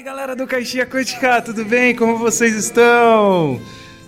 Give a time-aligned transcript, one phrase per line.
[0.00, 1.94] aí, galera do Caixinha Quântica, tudo bem?
[1.94, 3.60] Como vocês estão?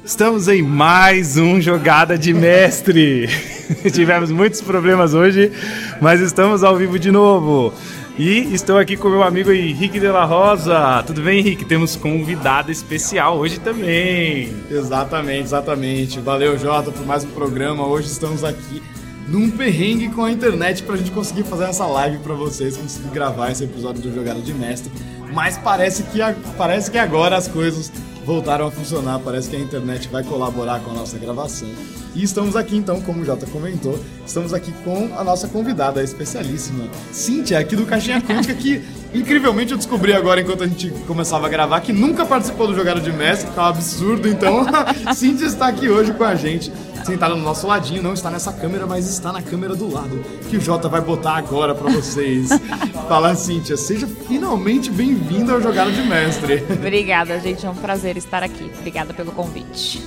[0.03, 3.29] Estamos em mais um Jogada de Mestre.
[3.93, 5.53] Tivemos muitos problemas hoje,
[6.01, 7.75] mas estamos ao vivo de novo.
[8.19, 11.03] E estou aqui com meu amigo Henrique de la Rosa.
[11.07, 11.65] Tudo bem, Henrique?
[11.65, 14.51] Temos convidado especial hoje também.
[14.71, 16.21] Exatamente, exatamente.
[16.21, 17.87] Valeu, Jota, por mais um programa.
[17.87, 18.83] Hoje estamos aqui
[19.29, 23.51] num perrengue com a internet pra gente conseguir fazer essa live pra vocês, conseguir gravar
[23.51, 24.91] esse episódio do Jogada de Mestre
[25.33, 26.19] mas parece que,
[26.57, 27.91] parece que agora as coisas
[28.25, 31.69] voltaram a funcionar, parece que a internet vai colaborar com a nossa gravação.
[32.15, 36.85] E estamos aqui então, como o Jota comentou, estamos aqui com a nossa convidada especialíssima,
[37.11, 38.83] Cíntia, aqui do Caixinha Quântica, que
[39.15, 43.01] incrivelmente eu descobri agora, enquanto a gente começava a gravar, que nunca participou do Jogada
[43.01, 44.67] de Mestre, que é um absurdo, então
[45.15, 46.71] Cíntia está aqui hoje com a gente
[47.05, 50.57] sentada no nosso ladinho, não está nessa câmera, mas está na câmera do lado, que
[50.57, 52.49] o Jota vai botar agora para vocês.
[53.09, 56.65] Fala, Cíntia, seja finalmente bem-vinda ao Jogada de Mestre.
[56.71, 58.71] Obrigada, gente, é um prazer estar aqui.
[58.79, 60.03] Obrigada pelo convite.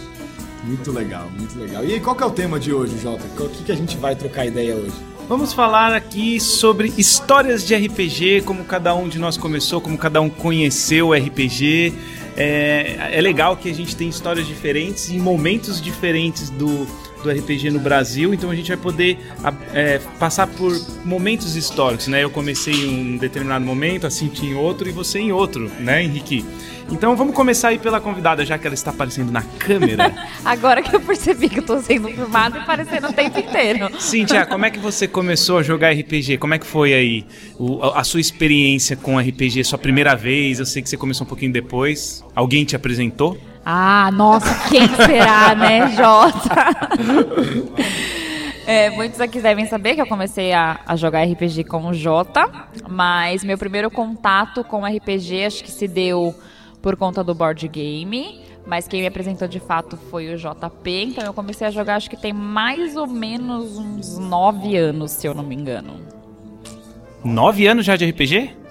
[0.63, 1.85] Muito legal, muito legal.
[1.85, 3.23] E aí, qual que é o tema de hoje, Jota?
[3.39, 4.95] O que, que a gente vai trocar ideia hoje?
[5.27, 10.21] Vamos falar aqui sobre histórias de RPG, como cada um de nós começou, como cada
[10.21, 11.93] um conheceu o RPG.
[12.38, 16.86] É, é legal que a gente tem histórias diferentes e momentos diferentes do,
[17.25, 19.17] do RPG no Brasil, então a gente vai poder
[19.73, 20.71] é, passar por
[21.03, 22.23] momentos históricos, né?
[22.23, 26.45] Eu comecei em um determinado momento, assim em outro e você em outro, né, Henrique?
[26.91, 30.13] Então vamos começar aí pela convidada, já que ela está aparecendo na câmera.
[30.45, 33.89] Agora que eu percebi que eu estou sendo filmado e aparecendo o tempo inteiro.
[33.99, 36.37] Cíntia, como é que você começou a jogar RPG?
[36.37, 37.25] Como é que foi aí
[37.57, 39.63] o, a sua experiência com RPG?
[39.63, 40.59] Sua primeira vez?
[40.59, 42.23] Eu sei que você começou um pouquinho depois.
[42.35, 43.35] Alguém te apresentou?
[43.66, 46.55] Ah, nossa, quem será, né, Jota?
[48.67, 52.49] É, muitos aqui devem saber que eu comecei a, a, jogar RPG com o Jota,
[52.89, 56.33] mas meu primeiro contato com RPG acho que se deu
[56.81, 61.23] por conta do board game, mas quem me apresentou de fato foi o JP, então
[61.23, 65.36] eu comecei a jogar acho que tem mais ou menos uns nove anos, se eu
[65.36, 65.99] não me engano.
[67.23, 68.64] Nove anos já de RPG?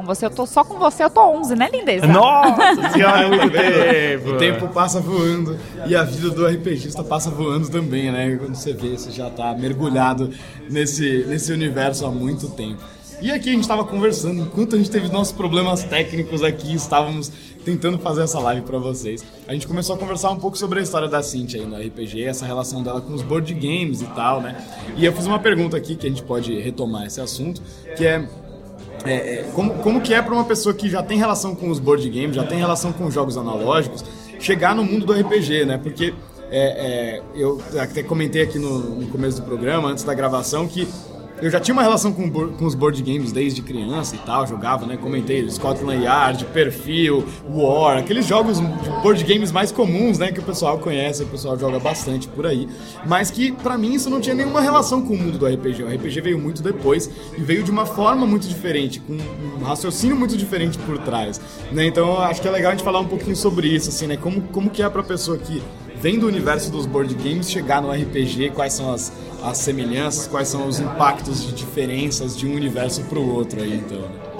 [0.00, 2.06] Com você, eu tô só com você, eu tô 11, né, lindeza?
[2.06, 4.30] Nossa senhora, muito tempo.
[4.30, 8.34] O tempo passa voando e a vida do RPGista passa voando também, né?
[8.38, 10.30] Quando você vê, você já tá mergulhado
[10.70, 12.82] nesse, nesse universo há muito tempo.
[13.20, 17.30] E aqui a gente estava conversando, enquanto a gente teve nossos problemas técnicos aqui, estávamos
[17.62, 19.22] tentando fazer essa live para vocês.
[19.46, 22.24] A gente começou a conversar um pouco sobre a história da Cintia aí no RPG,
[22.24, 24.56] essa relação dela com os board games e tal, né?
[24.96, 27.60] E eu fiz uma pergunta aqui que a gente pode retomar esse assunto,
[27.94, 28.26] que é
[29.04, 31.78] é, é, como, como que é para uma pessoa que já tem relação com os
[31.78, 34.04] board games, já tem relação com os jogos analógicos,
[34.38, 35.78] chegar no mundo do RPG, né?
[35.78, 36.12] Porque
[36.50, 40.88] é, é, eu até comentei aqui no, no, começo do programa, antes da gravação, que
[41.42, 44.86] eu já tinha uma relação com, com os board games desde criança e tal, jogava,
[44.86, 44.96] né?
[44.96, 50.32] Comentei Scotland Yard, Perfil, War, aqueles jogos de board games mais comuns, né?
[50.32, 52.68] Que o pessoal conhece, o pessoal joga bastante por aí.
[53.06, 55.82] Mas que para mim isso não tinha nenhuma relação com o mundo do RPG.
[55.82, 60.16] O RPG veio muito depois e veio de uma forma muito diferente, com um raciocínio
[60.16, 61.40] muito diferente por trás,
[61.72, 61.86] né?
[61.86, 64.16] Então acho que é legal a gente falar um pouquinho sobre isso, assim, né?
[64.16, 65.62] Como, como que é pra pessoa que
[66.00, 69.12] vem do universo dos board games chegar no RPG, quais são as,
[69.42, 73.74] as semelhanças, quais são os impactos de diferenças de um universo para o outro aí,
[73.74, 74.00] então.
[74.00, 74.30] Né?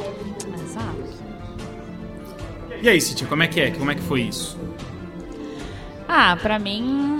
[2.82, 3.71] E aí, City, como é que é?
[3.72, 4.59] Como é que foi isso?
[6.09, 7.19] Ah, para mim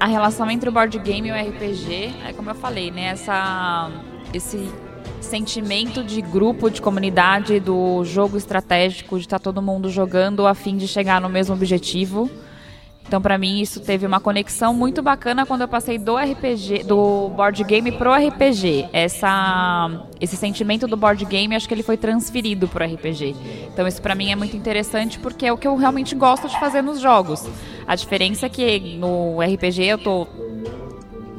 [0.00, 3.10] a relação entre o board game e o RPG é como eu falei, né?
[3.10, 3.88] Essa,
[4.34, 4.68] esse
[5.20, 10.54] sentimento de grupo, de comunidade, do jogo estratégico, de estar tá todo mundo jogando a
[10.54, 12.28] fim de chegar no mesmo objetivo.
[13.06, 17.28] Então, para mim, isso teve uma conexão muito bacana quando eu passei do RPG, do
[17.30, 18.88] board game pro RPG.
[18.92, 23.36] Essa, esse sentimento do board game, acho que ele foi transferido pro RPG.
[23.72, 26.58] Então, isso para mim é muito interessante porque é o que eu realmente gosto de
[26.58, 27.46] fazer nos jogos.
[27.86, 30.26] A diferença é que no RPG eu tô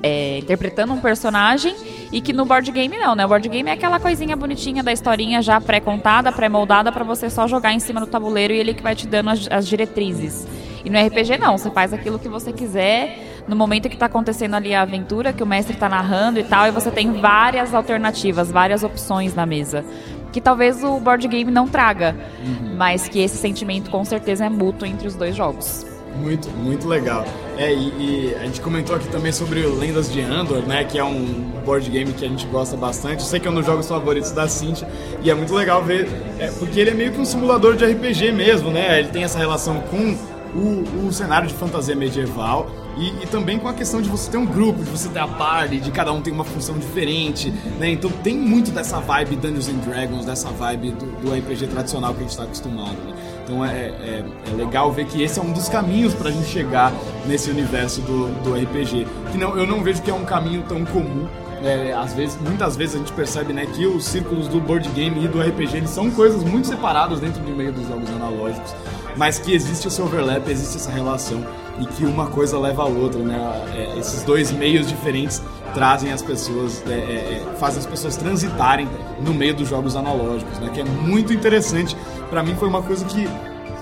[0.02, 1.76] é, interpretando um personagem
[2.14, 3.26] e que no board game não, né?
[3.26, 7.46] O board game é aquela coisinha bonitinha da historinha já pré-contada, pré-moldada para você só
[7.46, 10.48] jogar em cima do tabuleiro e ele que vai te dando as, as diretrizes.
[10.88, 14.54] E no RPG não, você faz aquilo que você quiser, no momento que está acontecendo
[14.54, 18.50] ali a aventura, que o mestre está narrando e tal, e você tem várias alternativas,
[18.50, 19.84] várias opções na mesa.
[20.32, 22.76] Que talvez o board game não traga, uhum.
[22.78, 25.86] mas que esse sentimento com certeza é mútuo entre os dois jogos.
[26.22, 27.26] Muito, muito legal.
[27.58, 27.88] É, e,
[28.30, 30.86] e, a gente comentou aqui também sobre o Lendas de Andor, né?
[30.86, 33.24] Que é um board game que a gente gosta bastante.
[33.24, 34.88] Eu sei que é um dos jogos favoritos da Cintia.
[35.22, 36.08] E é muito legal ver,
[36.40, 39.00] é, porque ele é meio que um simulador de RPG mesmo, né?
[39.00, 40.16] Ele tem essa relação com
[40.58, 44.38] o, o cenário de fantasia medieval e, e, também com a questão de você ter
[44.38, 47.92] um grupo, de você ter a party, de cada um tem uma função diferente, né?
[47.92, 52.20] Então tem muito dessa vibe Dungeons and Dragons, dessa vibe do, do RPG tradicional que
[52.20, 52.98] a gente está acostumado.
[53.06, 53.14] Né?
[53.44, 56.48] Então é, é, é, legal ver que esse é um dos caminhos para a gente
[56.48, 56.92] chegar
[57.28, 59.06] nesse universo do, do RPG.
[59.32, 61.28] Que não, eu não vejo que é um caminho tão comum
[61.64, 65.24] é, às vezes, muitas vezes a gente percebe né, que os círculos do board game
[65.24, 68.76] e do RPG eles são coisas muito separadas dentro do meio dos jogos analógicos,
[69.18, 71.44] mas que existe esse overlap, existe essa relação
[71.80, 73.38] e que uma coisa leva a outra, né?
[73.76, 75.42] É, esses dois meios diferentes
[75.74, 78.88] trazem as pessoas, é, é, é fazem as pessoas transitarem
[79.22, 80.70] no meio dos jogos analógicos, né?
[80.74, 81.96] Que é muito interessante.
[82.30, 83.28] Para mim foi uma coisa que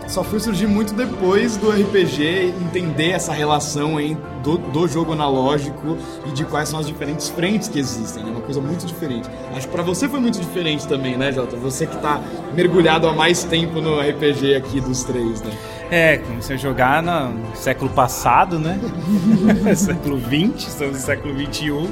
[0.07, 5.98] só foi surgir muito depois do RPG entender essa relação hein, do, do jogo analógico
[6.25, 8.31] e de quais são as diferentes frentes que existem, né?
[8.31, 9.30] Uma coisa muito diferente.
[9.56, 11.56] Acho que pra você foi muito diferente também, né, Jota?
[11.57, 12.22] Você que tá
[12.54, 15.52] mergulhado há mais tempo no RPG aqui dos três, né?
[15.90, 18.80] É, comecei a jogar no século passado, né?
[19.75, 21.90] século XX, estamos no século XXI.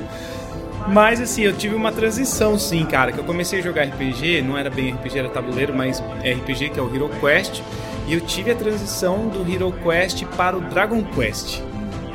[0.88, 4.57] Mas assim, eu tive uma transição sim, cara, que eu comecei a jogar RPG, não
[4.57, 7.62] era bem RPG, era tabuleiro, mas RPG, que é o Hero Quest.
[8.07, 11.61] E eu tive a transição do Hero Quest para o Dragon Quest.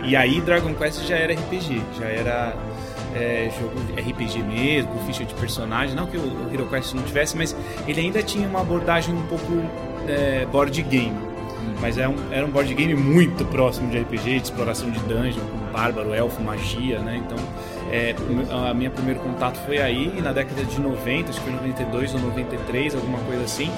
[0.05, 2.57] E aí Dragon Quest já era RPG, já era
[3.15, 5.95] é, jogo RPG mesmo, ficha de personagem.
[5.95, 7.57] Não que o, o Hero Quest não tivesse, mas
[7.87, 9.63] ele ainda tinha uma abordagem um pouco
[10.07, 11.29] é, board game.
[11.81, 14.99] Mas era é um, era um board game muito próximo de RPG, de exploração de
[15.01, 17.23] dungeon, com bárbaro, elfo, magia, né?
[17.25, 17.39] Então,
[17.91, 18.15] é,
[18.69, 22.21] a minha primeiro contato foi aí, na década de 90, acho que foi 92 ou
[22.21, 23.71] 93, alguma coisa assim.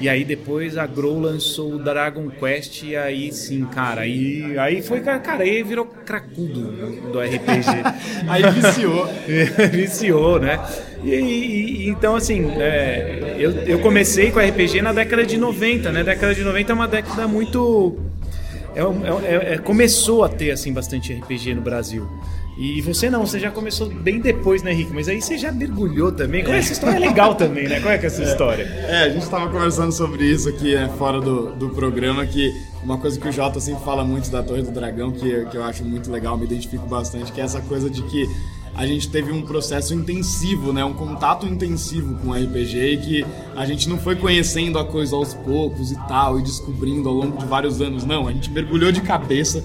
[0.00, 4.82] E aí depois a Grow lançou o Dragon Quest e aí sim, cara, aí, aí
[4.82, 6.62] foi, cara, aí virou cracudo
[7.10, 7.66] do RPG.
[8.28, 9.08] aí viciou.
[9.72, 10.60] viciou, né?
[11.02, 16.02] E, e, então, assim, é, eu, eu comecei com RPG na década de 90, né?
[16.02, 17.96] década de 90 é uma década muito...
[18.74, 22.06] É, é, é, começou a ter, assim, bastante RPG no Brasil.
[22.56, 24.90] E você não, você já começou bem depois, né, Henrique?
[24.94, 26.42] Mas aí você já mergulhou também.
[26.42, 27.80] Como é essa história é legal também, né?
[27.80, 28.62] Qual é que é essa história?
[28.62, 32.50] É, a gente estava conversando sobre isso aqui é, fora do, do programa, que
[32.82, 35.64] uma coisa que o Jota sempre fala muito da Torre do Dragão, que, que eu
[35.64, 38.26] acho muito legal, me identifico bastante, que é essa coisa de que
[38.74, 40.82] a gente teve um processo intensivo, né?
[40.82, 45.14] Um contato intensivo com o RPG e que a gente não foi conhecendo a coisa
[45.14, 48.04] aos poucos e tal, e descobrindo ao longo de vários anos.
[48.04, 49.62] Não, a gente mergulhou de cabeça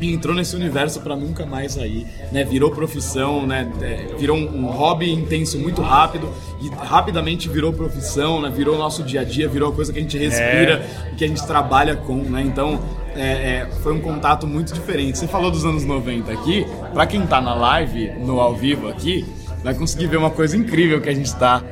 [0.00, 2.44] e entrou nesse universo para nunca mais sair, né?
[2.44, 3.70] Virou profissão, né?
[3.80, 6.28] É, virou um, hobby intenso muito rápido
[6.60, 8.50] e rapidamente virou profissão, né?
[8.54, 11.12] Virou nosso dia a dia, virou coisa que a gente respira é.
[11.12, 12.42] e que a gente trabalha com, né?
[12.42, 12.78] Então
[13.14, 15.18] é, é, foi um contato muito diferente.
[15.18, 19.24] Você falou dos anos 90 aqui, para quem tá na live, no ao vivo aqui,
[19.64, 21.62] vai conseguir ver uma coisa incrível que a gente tá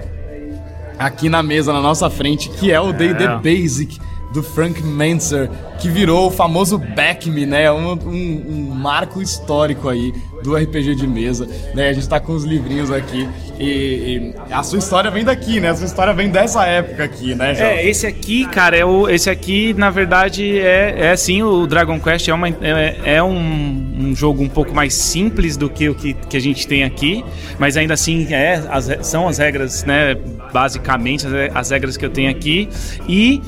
[0.99, 3.37] aqui na mesa na nossa frente, que é o D&D é.
[3.37, 4.00] Basic
[4.34, 5.48] do Frank Manser,
[5.78, 7.70] que virou o famoso Back Me, né?
[7.70, 11.88] Um, um, um, marco histórico aí do RPG de mesa, né?
[11.88, 13.28] A gente tá com os livrinhos aqui
[13.58, 15.70] e, e, a sua história vem daqui, né?
[15.70, 17.54] A sua história vem dessa época aqui, né?
[17.54, 17.69] João?
[17.69, 22.00] É, esse aqui, cara, é o, esse aqui, na verdade, é, é sim, o Dragon
[22.00, 23.38] Quest é, uma, é, é um,
[24.00, 27.25] um, jogo um pouco mais simples do que o que, que a gente tem aqui,
[27.56, 30.16] mas ainda assim é, as, são as regras, né?
[30.52, 32.69] Basicamente, as, as regras que eu tenho aqui.
[33.08, 33.40] E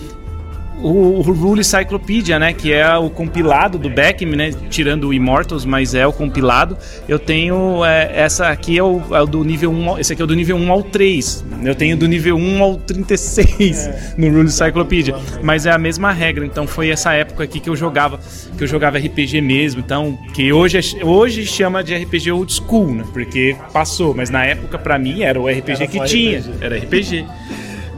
[0.83, 5.65] o, o Rule Cyclopedia, né, que é o compilado do Beckman, né, tirando o Immortals,
[5.65, 6.77] mas é o compilado.
[7.09, 10.25] Eu tenho é, essa aqui é o, é o, do nível 1, esse aqui é
[10.25, 11.45] o do nível 1 ao 3.
[11.65, 14.15] Eu tenho do nível 1 ao 36 é.
[14.19, 16.45] no Rule Cyclopedia, mas é a mesma regra.
[16.45, 18.21] Então foi essa época aqui que eu jogava,
[18.57, 22.93] que eu jogava RPG mesmo, então que hoje é, hoje chama de RPG old school,
[22.93, 23.05] né?
[23.13, 26.65] Porque passou, mas na época para mim era o RPG era que tinha, RPG.
[26.65, 27.27] era RPG.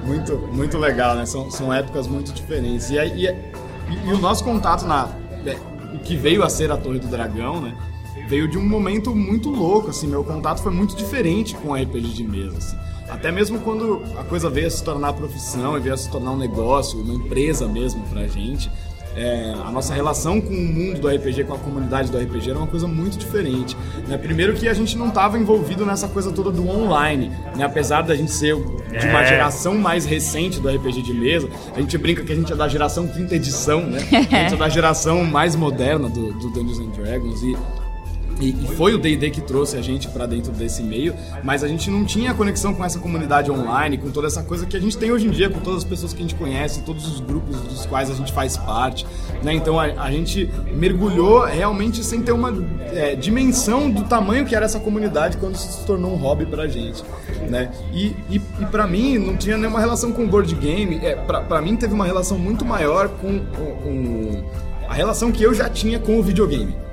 [0.08, 1.26] Muito, muito legal, né?
[1.26, 2.90] São, são épocas muito diferentes.
[2.90, 5.10] E, e, e, e o nosso contato na.
[5.44, 5.56] É,
[5.94, 7.76] o que veio a ser a Torre do Dragão, né?
[8.26, 10.06] Veio de um momento muito louco, assim.
[10.06, 12.76] Meu contato foi muito diferente com a RPG de mesa, assim.
[13.08, 16.32] Até mesmo quando a coisa veio a se tornar profissão e veio a se tornar
[16.32, 18.70] um negócio, uma empresa mesmo pra gente
[19.18, 22.58] é, a nossa relação com o mundo do RPG, com a comunidade do RPG era
[22.58, 23.76] uma coisa muito diferente.
[24.06, 24.16] Né?
[24.16, 27.64] Primeiro que a gente não estava envolvido nessa coisa toda do online, né?
[27.64, 29.26] apesar da gente ser de uma é.
[29.26, 32.68] geração mais recente do RPG de mesa, a gente brinca que a gente é da
[32.68, 33.98] geração quinta edição, né?
[34.30, 37.56] A gente é da geração mais moderna do, do Dungeons and Dragons e
[38.40, 41.68] e, e, foi o D&D que trouxe a gente para dentro desse meio, mas a
[41.68, 44.96] gente não tinha conexão com essa comunidade online, com toda essa coisa que a gente
[44.96, 47.56] tem hoje em dia, com todas as pessoas que a gente conhece, todos os grupos
[47.62, 49.06] dos quais a gente faz parte,
[49.42, 49.52] né?
[49.52, 52.54] Então a, a gente mergulhou realmente sem ter uma
[52.92, 57.02] é, dimensão do tamanho que era essa comunidade quando se tornou um hobby pra gente,
[57.48, 57.70] né?
[57.92, 61.76] E, e, e para mim não tinha nenhuma relação com board game, é, pra mim
[61.76, 64.44] teve uma relação muito maior com, com, com
[64.88, 66.87] a relação que eu já tinha com o videogame.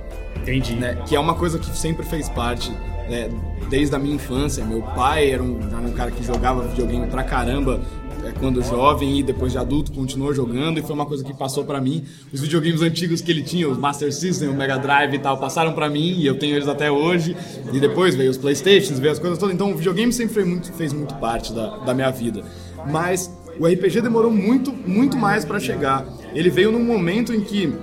[0.45, 0.75] Entendi.
[0.75, 0.97] Né?
[1.07, 2.71] Que é uma coisa que sempre fez parte
[3.09, 3.29] né,
[3.69, 4.63] desde a minha infância.
[4.63, 7.81] Meu pai era um, era um cara que jogava videogame pra caramba
[8.23, 11.65] é, quando jovem e depois de adulto continuou jogando e foi uma coisa que passou
[11.65, 12.03] para mim.
[12.31, 15.73] Os videogames antigos que ele tinha, os Master System, o Mega Drive e tal, passaram
[15.73, 17.35] para mim e eu tenho eles até hoje.
[17.73, 19.53] E depois veio os Playstations, veio as coisas todas.
[19.53, 22.43] Então o videogame sempre muito, fez muito parte da, da minha vida.
[22.91, 26.05] Mas o RPG demorou muito, muito mais para chegar.
[26.33, 27.73] Ele veio num momento em que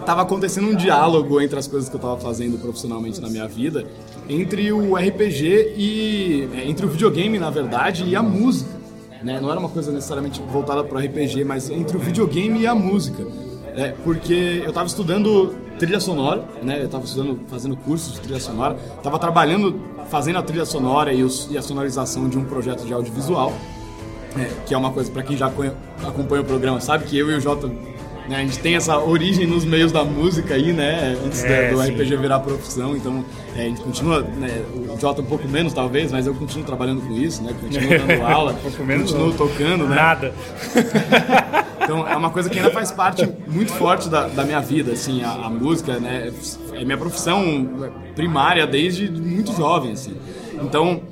[0.00, 3.86] estava acontecendo um diálogo entre as coisas que eu estava fazendo profissionalmente na minha vida,
[4.28, 8.70] entre o RPG e é, entre o videogame, na verdade, e a música.
[9.22, 9.40] Né?
[9.40, 13.26] Não era uma coisa necessariamente voltada para RPG, mas entre o videogame e a música.
[13.76, 16.80] É, porque eu estava estudando trilha sonora, né?
[16.80, 21.24] Eu estava estudando, fazendo cursos de trilha sonora, estava trabalhando, fazendo a trilha sonora e,
[21.24, 23.52] os, e, a sonorização de um projeto de audiovisual,
[24.38, 27.34] é, que é uma coisa para quem já acompanha o programa sabe que eu e
[27.34, 27.68] o Jota
[28.28, 31.16] né, a gente tem essa origem nos meios da música aí, né?
[31.24, 31.80] Antes é, do.
[31.80, 36.10] RPG virar profissão, então é, a gente continua, né, o Jota um pouco menos talvez,
[36.10, 37.54] mas eu continuo trabalhando com isso, né?
[37.60, 39.36] Continuo dando aula, um pouco menos, continuo não.
[39.36, 39.96] tocando, né?
[39.96, 40.34] Nada.
[41.82, 45.22] então é uma coisa que ainda faz parte muito forte da, da minha vida, assim,
[45.22, 46.32] a, a, música, né?
[46.72, 50.16] É minha profissão primária desde muito jovem, assim.
[50.62, 51.02] Então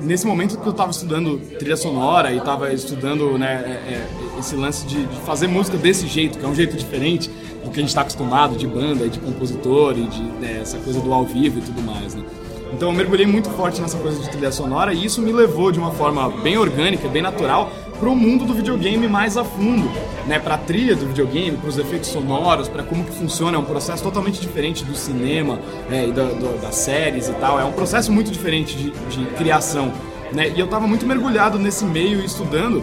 [0.00, 4.56] nesse momento que eu estava estudando trilha sonora e estava estudando né, é, é, esse
[4.56, 7.30] lance de, de, fazer música desse jeito, que é um jeito diferente
[7.64, 11.00] do que a gente está acostumado de banda, de compositor e de né, essa coisa
[11.00, 12.14] do ao vivo e tudo mais.
[12.14, 12.24] Né?
[12.72, 15.78] Então eu mergulhei muito forte nessa coisa de trilha sonora e isso me levou de
[15.78, 19.90] uma forma bem orgânica, bem natural, para o mundo do videogame mais a fundo,
[20.26, 20.38] né?
[20.38, 23.64] Para a trilha do videogame, para os efeitos sonoros, para como que funciona, é um
[23.64, 26.08] processo totalmente diferente do cinema né?
[26.08, 27.60] e da, do, das séries e tal.
[27.60, 29.92] É um processo muito diferente de, de criação,
[30.32, 30.48] né?
[30.48, 32.82] E eu estava muito mergulhado nesse meio estudando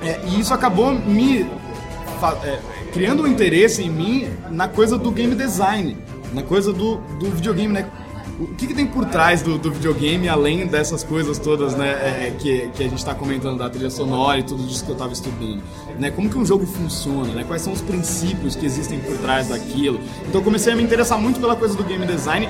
[0.00, 1.42] é, e isso acabou me
[2.44, 2.58] é,
[2.92, 5.96] criando um interesse em mim na coisa do game design,
[6.32, 7.86] na coisa do, do videogame, né?
[8.40, 12.28] O que, que, tem por trás do, do, videogame, além dessas coisas todas, né, é,
[12.28, 14.94] é que, que a gente está comentando da trilha sonora e tudo isso que eu
[14.94, 15.62] estava estudando,
[15.98, 19.48] né, como que um jogo funciona, né, quais são os princípios que existem por trás
[19.48, 20.00] daquilo.
[20.26, 22.48] Então eu comecei a me interessar muito pela coisa do game design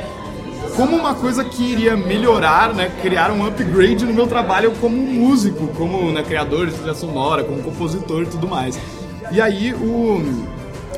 [0.76, 5.66] como uma coisa que iria melhorar, né, criar um upgrade no meu trabalho como músico,
[5.76, 8.78] como né, criador de trilha sonora, como compositor e tudo mais.
[9.32, 10.22] E aí o,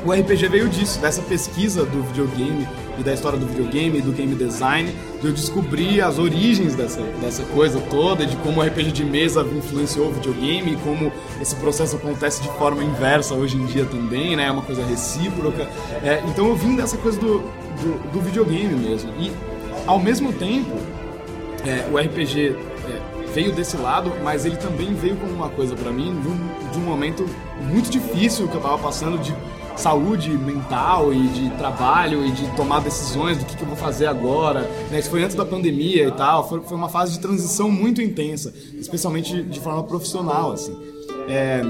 [0.05, 4.35] o RPG veio disso, dessa pesquisa do videogame e da história do videogame, do game
[4.35, 9.03] design, de eu descobrir as origens dessa, dessa coisa toda, de como o RPG de
[9.03, 13.85] mesa influenciou o videogame, e como esse processo acontece de forma inversa hoje em dia
[13.85, 14.45] também, né?
[14.45, 15.67] É uma coisa recíproca.
[16.03, 19.11] É, então eu vim dessa coisa do, do, do, videogame mesmo.
[19.19, 19.31] E
[19.87, 20.75] ao mesmo tempo,
[21.65, 22.55] é, o RPG
[22.87, 23.01] é,
[23.33, 26.77] veio desse lado, mas ele também veio como uma coisa para mim de um, de
[26.77, 27.25] um momento
[27.61, 29.33] muito difícil que eu tava passando de
[29.75, 34.05] saúde mental e de trabalho e de tomar decisões do que, que eu vou fazer
[34.05, 34.61] agora.
[34.91, 34.99] Né?
[34.99, 36.47] Isso foi antes da pandemia e tal.
[36.47, 40.75] Foi, foi uma fase de transição muito intensa, especialmente de forma profissional, assim.
[41.27, 41.61] É,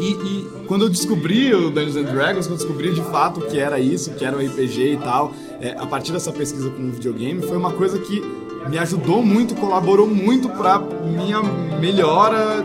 [0.00, 3.58] e, e, quando eu descobri o Dungeons and Dragons, quando eu descobri de fato que
[3.58, 6.90] era isso, que era um RPG e tal, é, a partir dessa pesquisa com o
[6.92, 8.22] videogame, foi uma coisa que
[8.68, 11.42] me ajudou muito, colaborou muito para minha
[11.78, 12.62] melhora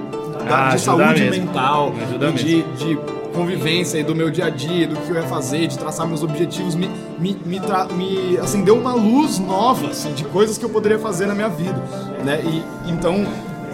[0.47, 1.45] da, ah, de saúde mesmo.
[1.45, 1.93] mental,
[2.35, 2.97] de, de
[3.37, 6.23] convivência e do meu dia a dia, do que eu ia fazer, de traçar meus
[6.23, 6.89] objetivos, me,
[7.19, 7.59] me, me,
[7.93, 11.77] me acendeu uma luz nova assim, de coisas que eu poderia fazer na minha vida.
[12.25, 12.41] Né?
[12.43, 13.25] E então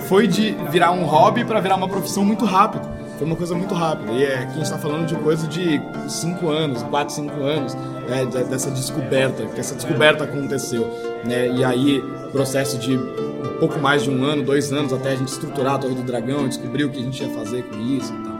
[0.09, 2.87] foi de virar um hobby para virar uma profissão muito rápido.
[3.17, 4.11] Foi uma coisa muito rápida.
[4.11, 7.75] E é, aqui a gente está falando de coisa de 5 anos, 4, 5 anos,
[7.75, 10.85] né, dessa descoberta, que essa descoberta aconteceu.
[11.23, 11.47] Né?
[11.47, 12.03] E aí,
[12.33, 15.77] processo de um pouco mais de um ano, dois anos, até a gente estruturar a
[15.77, 18.32] Torre do Dragão, descobrir o que a gente ia fazer com isso e tal.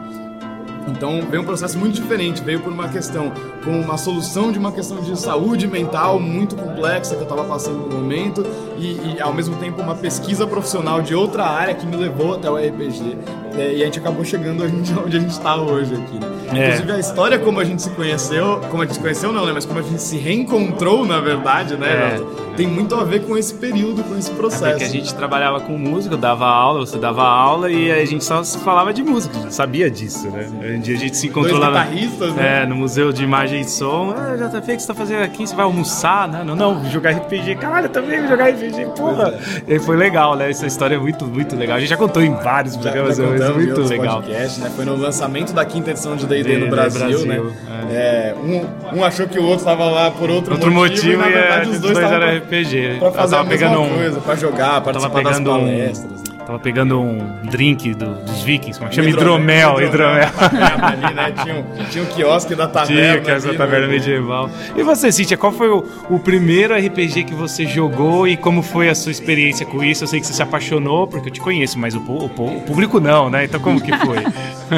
[0.86, 3.32] Então veio um processo muito diferente, veio por uma questão,
[3.64, 7.88] com uma solução de uma questão de saúde mental muito complexa que eu estava passando
[7.88, 8.44] no momento
[8.76, 12.50] e, e, ao mesmo tempo uma pesquisa profissional de outra área que me levou até
[12.50, 13.16] o RPG.
[13.56, 14.64] É, e a gente acabou chegando
[15.04, 16.18] onde a gente está hoje aqui.
[16.18, 16.33] Né?
[16.56, 16.66] É.
[16.66, 19.52] Inclusive a história como a gente se conheceu, como a gente se conheceu não, né?
[19.52, 22.44] Mas como a gente se reencontrou, na verdade, né, é.
[22.56, 24.64] Tem muito a ver com esse período, com esse processo.
[24.64, 28.22] É porque a gente trabalhava com música, dava aula, você dava aula e a gente
[28.22, 30.48] só falava de música, a gente sabia disso, né?
[30.76, 32.62] Um dia a gente se encontrou Dois lá no, né?
[32.62, 34.14] é, no Museu de Imagem e Som.
[34.16, 35.44] Ah, JP, o que você tá fazendo aqui?
[35.44, 36.28] Você vai almoçar?
[36.28, 36.44] Né?
[36.44, 37.56] Não, não, jogar RPG.
[37.56, 39.34] Caralho, eu também vou jogar RPG, porra.
[39.66, 39.74] É.
[39.74, 40.48] E foi legal, né?
[40.48, 41.76] Essa história é muito, muito legal.
[41.76, 44.22] A gente já contou em vários programas, mas é muito legal.
[44.22, 44.70] Podcast, né?
[44.76, 47.42] Foi no lançamento da quinta edição de No Brasil, Brasil né?
[47.90, 47.94] É.
[47.94, 51.16] É, um, um, achou que o outro estava lá por outro, outro motivo, motivo e
[51.16, 52.96] na verdade os dois, dois eram RPG.
[52.98, 56.23] Pra fazer a mesma coisa, pra jogar, participar das palestras.
[56.44, 56.46] Né?
[56.46, 57.18] Tava pegando um
[57.50, 59.08] drink do, dos vikings, como é chama?
[59.08, 60.28] Hidromel, hidromel.
[60.28, 60.84] hidromel.
[60.84, 61.32] ali, né?
[61.42, 63.02] Tinha, um, tinha um quiosque da taverna.
[63.02, 64.50] Tinha, que quiosque da taverna medieval.
[64.76, 68.88] E você, Cíntia, qual foi o, o, primeiro RPG que você jogou e como foi
[68.88, 70.04] a sua experiência com isso?
[70.04, 73.00] Eu sei que você se apaixonou, porque eu te conheço, mas o, o, o público
[73.00, 73.44] não, né?
[73.44, 74.18] Então como que foi?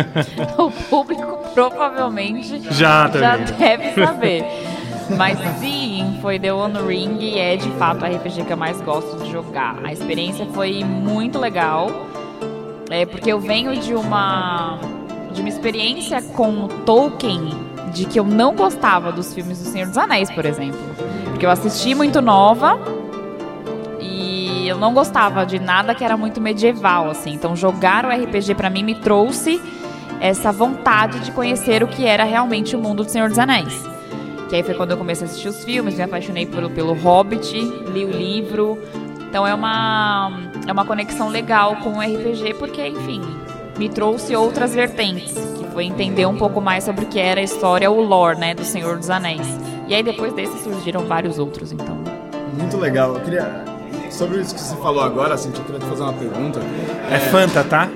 [0.58, 4.44] o público provavelmente já, já deve saber.
[5.14, 8.80] Mas sim, foi The One Ring e é de fato o RPG que eu mais
[8.80, 9.78] gosto de jogar.
[9.84, 11.88] A experiência foi muito legal,
[12.90, 14.78] é, porque eu venho de uma,
[15.32, 17.50] de uma experiência com Tolkien
[17.92, 20.78] de que eu não gostava dos filmes do Senhor dos Anéis, por exemplo.
[21.30, 22.78] Porque eu assisti muito nova
[24.00, 27.32] e eu não gostava de nada que era muito medieval, assim.
[27.32, 29.60] Então jogar o RPG para mim me trouxe
[30.20, 33.95] essa vontade de conhecer o que era realmente o mundo do Senhor dos Anéis.
[34.48, 37.58] Que aí foi quando eu comecei a assistir os filmes, me apaixonei pelo, pelo Hobbit,
[37.92, 38.78] li o livro.
[39.28, 40.30] Então é uma,
[40.66, 43.20] é uma conexão legal com o RPG, porque, enfim,
[43.76, 47.42] me trouxe outras vertentes, que foi entender um pouco mais sobre o que era a
[47.42, 49.46] história, o lore, né, do Senhor dos Anéis.
[49.88, 51.96] E aí depois desse surgiram vários outros, então.
[52.56, 53.14] Muito legal.
[53.14, 53.64] Eu queria.
[54.10, 56.60] Sobre isso que você falou agora, assim, eu queria te fazer uma pergunta.
[57.10, 57.88] É, é Fanta, tá?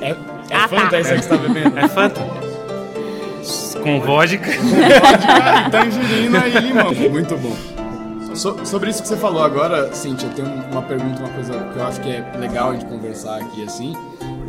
[0.00, 0.16] É, é
[0.52, 1.00] ah, Fanta tá.
[1.00, 1.78] isso que você tá bebendo?
[1.78, 2.37] É Fanta?
[3.88, 4.50] Com vodka.
[4.50, 6.92] Vodka tangerina e limão.
[7.10, 7.56] Muito bom.
[8.34, 11.78] So, sobre isso que você falou agora, Cintia, eu tenho uma pergunta, uma coisa que
[11.78, 13.96] eu acho que é legal a gente conversar aqui, assim,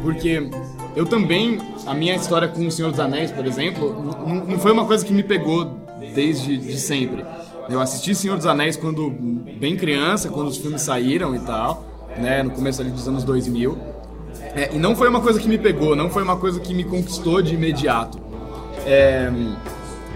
[0.03, 0.50] porque
[0.93, 4.03] eu também, a minha história com O Senhor dos Anéis, por exemplo,
[4.46, 5.79] não foi uma coisa que me pegou
[6.13, 7.25] desde de sempre.
[7.69, 11.86] Eu assisti Senhor dos Anéis quando bem criança, quando os filmes saíram e tal,
[12.17, 13.77] né, no começo ali dos anos 2000.
[14.53, 16.84] É, e não foi uma coisa que me pegou, não foi uma coisa que me
[16.84, 18.28] conquistou de imediato.
[18.86, 19.31] É,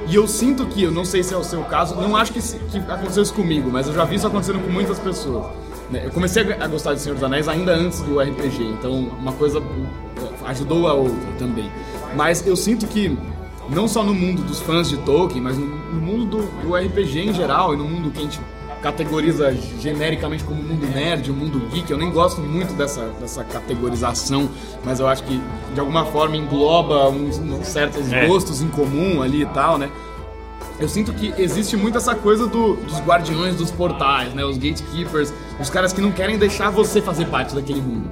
[0.07, 2.41] e eu sinto que, eu não sei se é o seu caso, não acho que,
[2.41, 5.45] que aconteceu isso comigo, mas eu já vi isso acontecendo com muitas pessoas.
[5.89, 6.05] Né?
[6.05, 9.61] Eu comecei a gostar de Senhor dos Anéis ainda antes do RPG, então uma coisa
[10.45, 11.71] ajudou a outra também.
[12.15, 13.17] Mas eu sinto que,
[13.69, 17.29] não só no mundo dos fãs de Tolkien, mas no, no mundo do, do, RPG
[17.29, 18.39] em geral e no mundo que a gente
[18.83, 21.89] categoriza genericamente como mundo nerd, o mundo geek.
[21.89, 24.49] Eu nem gosto muito dessa, dessa categorização,
[24.83, 25.41] mas eu acho que
[25.73, 28.27] de alguma forma engloba uns, uns certos é.
[28.27, 29.89] gostos em comum ali e tal, né?
[30.79, 34.43] Eu sinto que existe muito essa coisa do, dos guardiões dos portais, né?
[34.43, 38.11] Os gatekeepers, os caras que não querem deixar você fazer parte daquele mundo.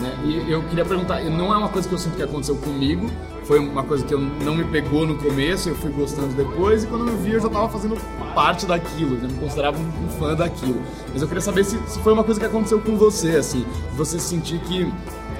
[0.00, 0.12] Né?
[0.24, 3.08] E eu queria perguntar, não é uma coisa que eu sinto que aconteceu comigo,
[3.48, 6.86] foi uma coisa que eu não me pegou no começo, eu fui gostando depois, e
[6.86, 7.96] quando eu vi eu já estava fazendo
[8.34, 10.82] parte daquilo, já me considerava um, fã daquilo.
[11.10, 14.18] Mas eu queria saber se, se, foi uma coisa que aconteceu com você, assim, você
[14.18, 14.92] sentir que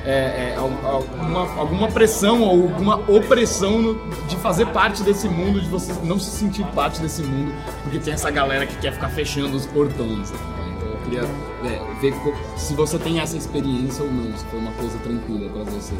[0.07, 5.69] é, é, alguma, alguma pressão ou alguma opressão no, de fazer parte desse mundo, de
[5.69, 9.55] você não se sentir parte desse mundo, porque tem essa galera que quer ficar fechando
[9.55, 10.31] os portões.
[10.31, 10.39] Né?
[10.75, 11.25] Então eu queria
[11.71, 12.15] é, ver
[12.57, 15.93] se você tem essa experiência ou não, se foi uma coisa tranquila para você.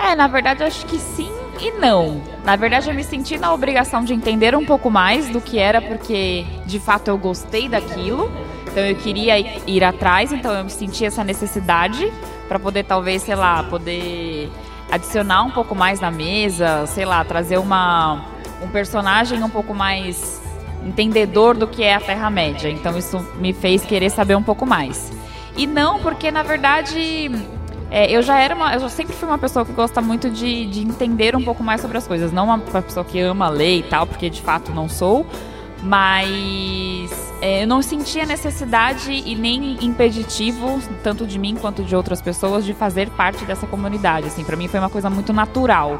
[0.00, 2.22] É, na verdade, acho que sim e não.
[2.42, 5.80] Na verdade, eu me senti na obrigação de entender um pouco mais do que era,
[5.82, 8.32] porque de fato eu gostei daquilo.
[8.66, 12.10] Então eu queria ir atrás, então eu me senti essa necessidade
[12.48, 14.50] para poder talvez, sei lá, poder
[14.90, 18.24] adicionar um pouco mais na mesa, sei lá, trazer uma
[18.62, 20.40] um personagem um pouco mais
[20.84, 22.68] entendedor do que é a Terra Média.
[22.70, 25.12] Então isso me fez querer saber um pouco mais.
[25.56, 27.30] E não porque na verdade
[27.90, 28.72] é, eu já era uma.
[28.74, 31.98] Eu sempre fui uma pessoa que gosta muito de, de entender um pouco mais sobre
[31.98, 32.30] as coisas.
[32.32, 35.26] Não uma pessoa que ama ler e tal, porque de fato não sou.
[35.82, 42.22] Mas é, eu não sentia necessidade e nem impeditivo, tanto de mim quanto de outras
[42.22, 44.28] pessoas, de fazer parte dessa comunidade.
[44.28, 45.98] Assim, para mim foi uma coisa muito natural.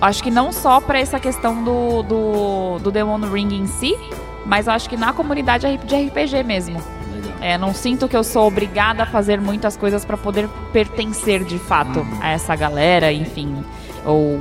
[0.00, 3.96] Acho que não só para essa questão do, do, do Demon Ring em si,
[4.44, 6.97] mas acho que na comunidade de RPG mesmo.
[7.40, 11.58] É, não sinto que eu sou obrigada a fazer muitas coisas para poder pertencer de
[11.58, 12.18] fato uhum.
[12.20, 13.64] a essa galera, enfim,
[14.04, 14.40] ou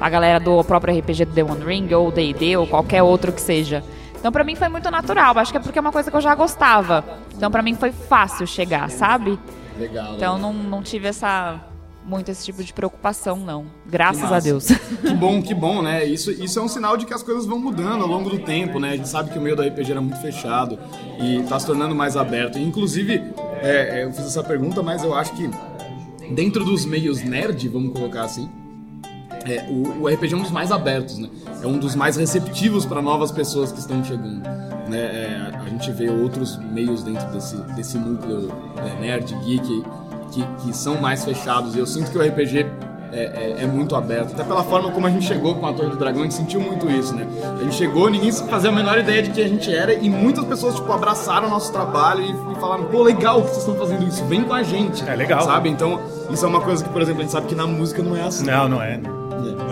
[0.00, 3.40] a galera do próprio RPG do The One Ring, ou D&D, ou qualquer outro que
[3.40, 3.82] seja.
[4.18, 6.20] Então para mim foi muito natural, acho que é porque é uma coisa que eu
[6.20, 7.04] já gostava.
[7.34, 9.38] Então para mim foi fácil chegar, sabe?
[9.78, 10.14] Legal.
[10.14, 11.58] Então não, não tive essa
[12.10, 13.66] muito esse tipo de preocupação, não.
[13.86, 14.68] Graças a Deus.
[15.00, 16.04] Que bom, que bom, né?
[16.04, 18.78] Isso, isso é um sinal de que as coisas vão mudando ao longo do tempo,
[18.78, 18.90] né?
[18.90, 20.78] A gente sabe que o meio do RPG era muito fechado
[21.20, 22.58] e tá se tornando mais aberto.
[22.58, 23.22] Inclusive,
[23.62, 25.48] é, é, eu fiz essa pergunta, mas eu acho que
[26.34, 28.48] dentro dos meios nerd, vamos colocar assim,
[29.46, 31.28] é, o, o, RPG é um dos mais abertos, né?
[31.62, 34.42] É um dos mais receptivos para novas pessoas que estão chegando.
[34.88, 34.98] Né?
[34.98, 39.82] É, a gente vê outros meios dentro desse, desse núcleo é, nerd, geek,
[40.30, 41.74] que, que são mais fechados.
[41.74, 42.66] E eu sinto que o RPG
[43.12, 44.32] é, é, é, muito aberto.
[44.32, 46.60] Até pela forma como a gente chegou com a Torre do Dragão, a gente sentiu
[46.60, 47.26] muito isso, né?
[47.58, 50.44] A gente chegou, ninguém fazia a menor ideia de quem a gente era e muitas
[50.44, 54.06] pessoas, tipo, abraçaram o nosso trabalho e, e falaram, pô, legal que vocês estão fazendo
[54.06, 55.08] isso, vem com a gente.
[55.08, 55.42] É legal.
[55.42, 55.68] Sabe?
[55.68, 58.16] Então, isso é uma coisa que, por exemplo, a gente sabe que na música não
[58.16, 58.46] é assim.
[58.46, 58.94] Não, não é.
[58.94, 59.19] A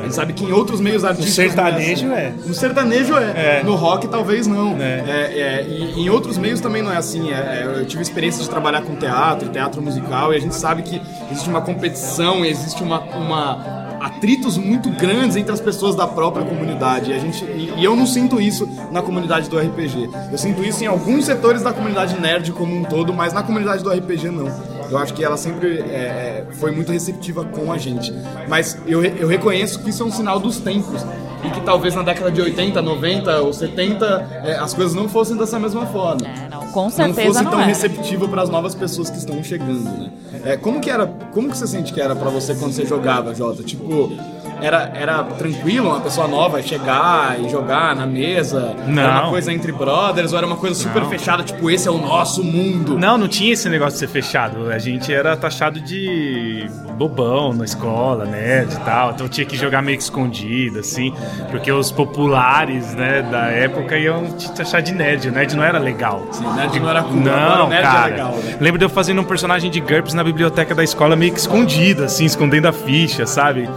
[0.09, 1.37] gente sabe que em outros meios artísticos.
[1.37, 2.35] No sertanejo é.
[2.47, 3.59] No sertanejo é.
[3.59, 3.62] é.
[3.62, 4.77] No rock talvez não.
[4.81, 5.05] É.
[5.07, 5.38] é.
[5.38, 7.31] É, e em outros meios também não é assim.
[7.31, 11.01] É, eu tive experiência de trabalhar com teatro, teatro musical, e a gente sabe que
[11.31, 17.11] existe uma competição, existe uma, uma atritos muito grandes entre as pessoas da própria comunidade.
[17.11, 20.11] E, a gente, e, eu não sinto isso na comunidade do RPG.
[20.31, 23.83] Eu sinto isso em alguns setores da comunidade nerd como um todo, mas na comunidade
[23.83, 24.78] do RPG não.
[24.90, 28.12] Eu acho que ela sempre é, é foi muito receptiva com a gente.
[28.48, 31.05] Mas eu, eu reconheço que isso é um sinal dos tempos.
[31.44, 35.37] E que talvez na década de 80, 90 ou 70 é, as coisas não fossem
[35.37, 36.27] dessa mesma forma.
[36.27, 37.64] É, não, com certeza não fosse não tão é.
[37.66, 40.11] receptivo para as novas pessoas que estão chegando, né?
[40.44, 43.35] É, como que era, como que você sente que era para você quando você jogava,
[43.35, 43.62] Jota?
[43.62, 44.12] Tipo,
[44.61, 48.75] era, era tranquilo uma pessoa nova chegar e jogar na mesa?
[48.87, 49.03] Não.
[49.03, 51.11] Era uma coisa entre brothers ou era uma coisa super não.
[51.11, 52.99] fechada, tipo, esse é o nosso mundo?
[52.99, 54.71] Não, não tinha esse negócio de ser fechado.
[54.71, 56.68] A gente era taxado de
[56.99, 59.12] bobão na escola, nerd e tal.
[59.12, 61.12] Então tinha que jogar meio que escondido, assim,
[61.51, 65.29] porque os populares, né, da época iam te taxar de nerd.
[65.29, 66.27] O nerd não era legal.
[66.33, 67.21] Sim, nerd não era cool.
[67.21, 68.07] Não, nerd cara.
[68.07, 68.57] legal, né?
[68.61, 72.05] Lembro de eu fazendo um personagem de GURPS na biblioteca da escola meio que escondido,
[72.05, 73.68] assim, escondendo a ficha, sabe?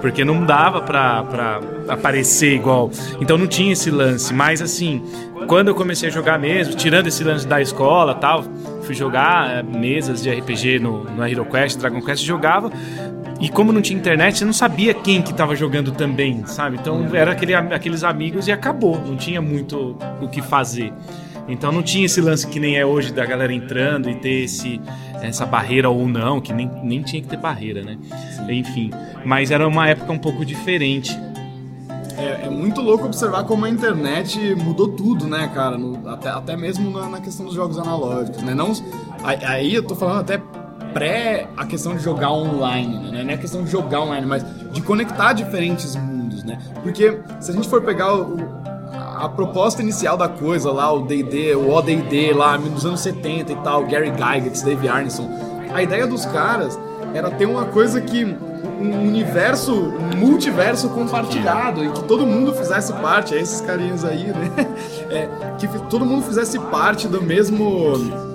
[0.00, 2.90] Porque não dava pra, aparecer igual.
[3.20, 4.32] Então não tinha esse lance.
[4.32, 5.02] Mas assim,
[5.46, 8.44] quando eu comecei a jogar mesmo, tirando esse lance da escola tal,
[8.82, 12.70] fui jogar é, mesas de RPG no, no Hero Quest, Dragon Quest, jogava.
[13.40, 16.76] E como não tinha internet, você não sabia quem que tava jogando também, sabe?
[16.78, 19.00] Então era aquele, aqueles amigos e acabou.
[19.00, 20.92] Não tinha muito o que fazer.
[21.50, 24.80] Então não tinha esse lance que nem é hoje da galera entrando e ter esse,
[25.20, 27.98] essa barreira ou não, que nem, nem tinha que ter barreira, né?
[28.36, 28.52] Sim.
[28.52, 28.90] Enfim,
[29.24, 31.18] mas era uma época um pouco diferente.
[32.16, 35.76] É, é, muito louco observar como a internet mudou tudo, né, cara?
[35.78, 38.54] No, até, até mesmo na, na, questão dos jogos analógicos, né?
[38.54, 38.72] Não,
[39.24, 40.40] aí eu tô falando até
[40.92, 43.22] pré a questão de jogar online, né?
[43.22, 46.58] Não é a questão de jogar online, mas de conectar diferentes mundos, né?
[46.82, 48.36] Porque se a gente for pegar o,
[49.20, 53.56] a proposta inicial da coisa lá, o D&D, o OD&D lá, nos anos 70 e
[53.56, 55.28] tal, Gary Gygax, Dave Arneson,
[55.74, 56.78] a ideia dos caras
[57.12, 62.94] era ter uma coisa que um universo, um multiverso compartilhado e que todo mundo fizesse
[62.94, 64.50] parte, é esses carinhos aí, né?
[65.10, 65.28] É,
[65.58, 68.29] que todo mundo fizesse parte do mesmo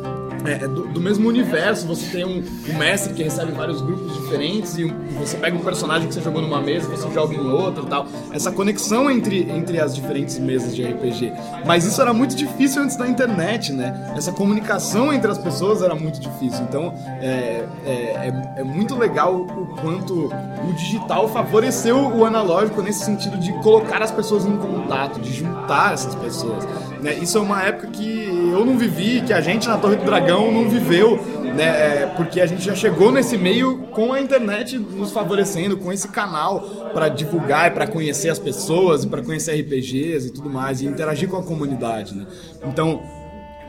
[0.46, 1.88] é, do, do, mesmo universo.
[1.88, 4.86] Você tem um, um, mestre que recebe vários grupos diferentes e
[5.18, 8.08] você pega um personagem que você jogou numa mesa, você joga em outra e tal.
[8.32, 11.34] Essa conexão entre, entre as diferentes mesas de RPG.
[11.66, 14.14] Mas isso era muito difícil antes da internet, né?
[14.16, 16.64] Essa comunicação entre as pessoas era muito difícil.
[16.68, 20.28] Então é, é, é, é muito legal o quanto
[20.70, 25.94] o digital favoreceu o analógico nesse sentido de colocar as pessoas em contato, de juntar
[25.94, 26.66] essas pessoas.
[27.02, 27.14] Né?
[27.16, 30.52] Isso é uma época que eu não vivi, que a gente na Torre do Dragão
[30.52, 31.20] não viveu,
[31.56, 31.64] né?
[31.64, 36.08] É, porque a gente já chegou nesse meio com a internet nos favorecendo, com esse
[36.08, 36.62] canal
[36.94, 40.86] para divulgar e para conhecer as pessoas, e para conhecer RPGs e tudo mais, e
[40.86, 42.26] interagir com a comunidade, né?
[42.66, 43.02] Então,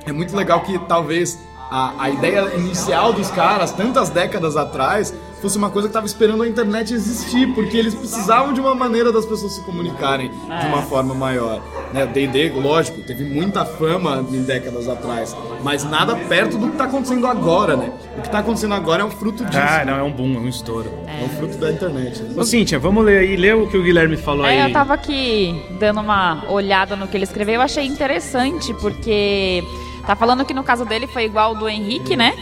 [0.06, 1.38] é muito legal que talvez
[1.70, 5.12] a, a ideia inicial dos caras, tantas décadas atrás,
[5.46, 9.12] fosse uma coisa que estava esperando a internet existir, porque eles precisavam de uma maneira
[9.12, 10.58] das pessoas se comunicarem é.
[10.58, 11.62] de uma forma maior.
[11.92, 12.02] Né?
[12.04, 16.84] O D&D, lógico, teve muita fama em décadas atrás, mas nada perto do que está
[16.86, 17.92] acontecendo agora, né?
[18.18, 19.56] O que está acontecendo agora é um fruto disso.
[19.56, 20.90] Ah, não, é um boom, é um estouro.
[21.06, 22.20] É, é um fruto da internet.
[22.22, 22.34] Né?
[22.36, 24.68] Ô, Cíntia, vamos ler aí, lê o que o Guilherme falou é, aí.
[24.68, 29.62] Eu tava aqui dando uma olhada no que ele escreveu, eu achei interessante, porque
[30.04, 32.34] tá falando que no caso dele foi igual ao do Henrique, né?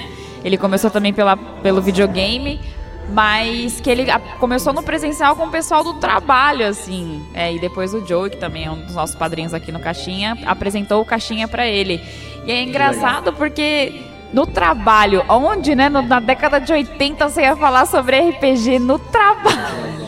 [0.42, 2.60] Ele começou também pela, pelo videogame,
[3.10, 4.06] mas que ele
[4.38, 7.22] começou no presencial com o pessoal do trabalho, assim.
[7.34, 10.38] É, e depois o Joe, que também é um dos nossos padrinhos aqui no Caixinha,
[10.46, 12.00] apresentou o Caixinha para ele.
[12.46, 17.86] E é engraçado porque no trabalho, onde, né, na década de 80 você ia falar
[17.86, 20.03] sobre RPG no trabalho.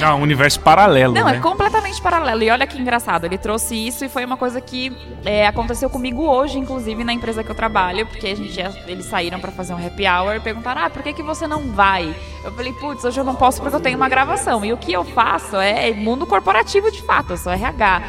[0.00, 1.14] Não, um universo paralelo.
[1.14, 1.36] Não, né?
[1.36, 2.42] é completamente paralelo.
[2.42, 4.92] E olha que engraçado, ele trouxe isso e foi uma coisa que
[5.24, 9.40] é, aconteceu comigo hoje, inclusive, na empresa que eu trabalho, porque a gente, eles saíram
[9.40, 12.14] para fazer um happy hour e perguntaram: ah, por que, que você não vai?
[12.44, 14.64] Eu falei, putz, hoje eu não posso porque eu tenho uma gravação.
[14.64, 18.02] E o que eu faço é mundo corporativo de fato, eu sou RH.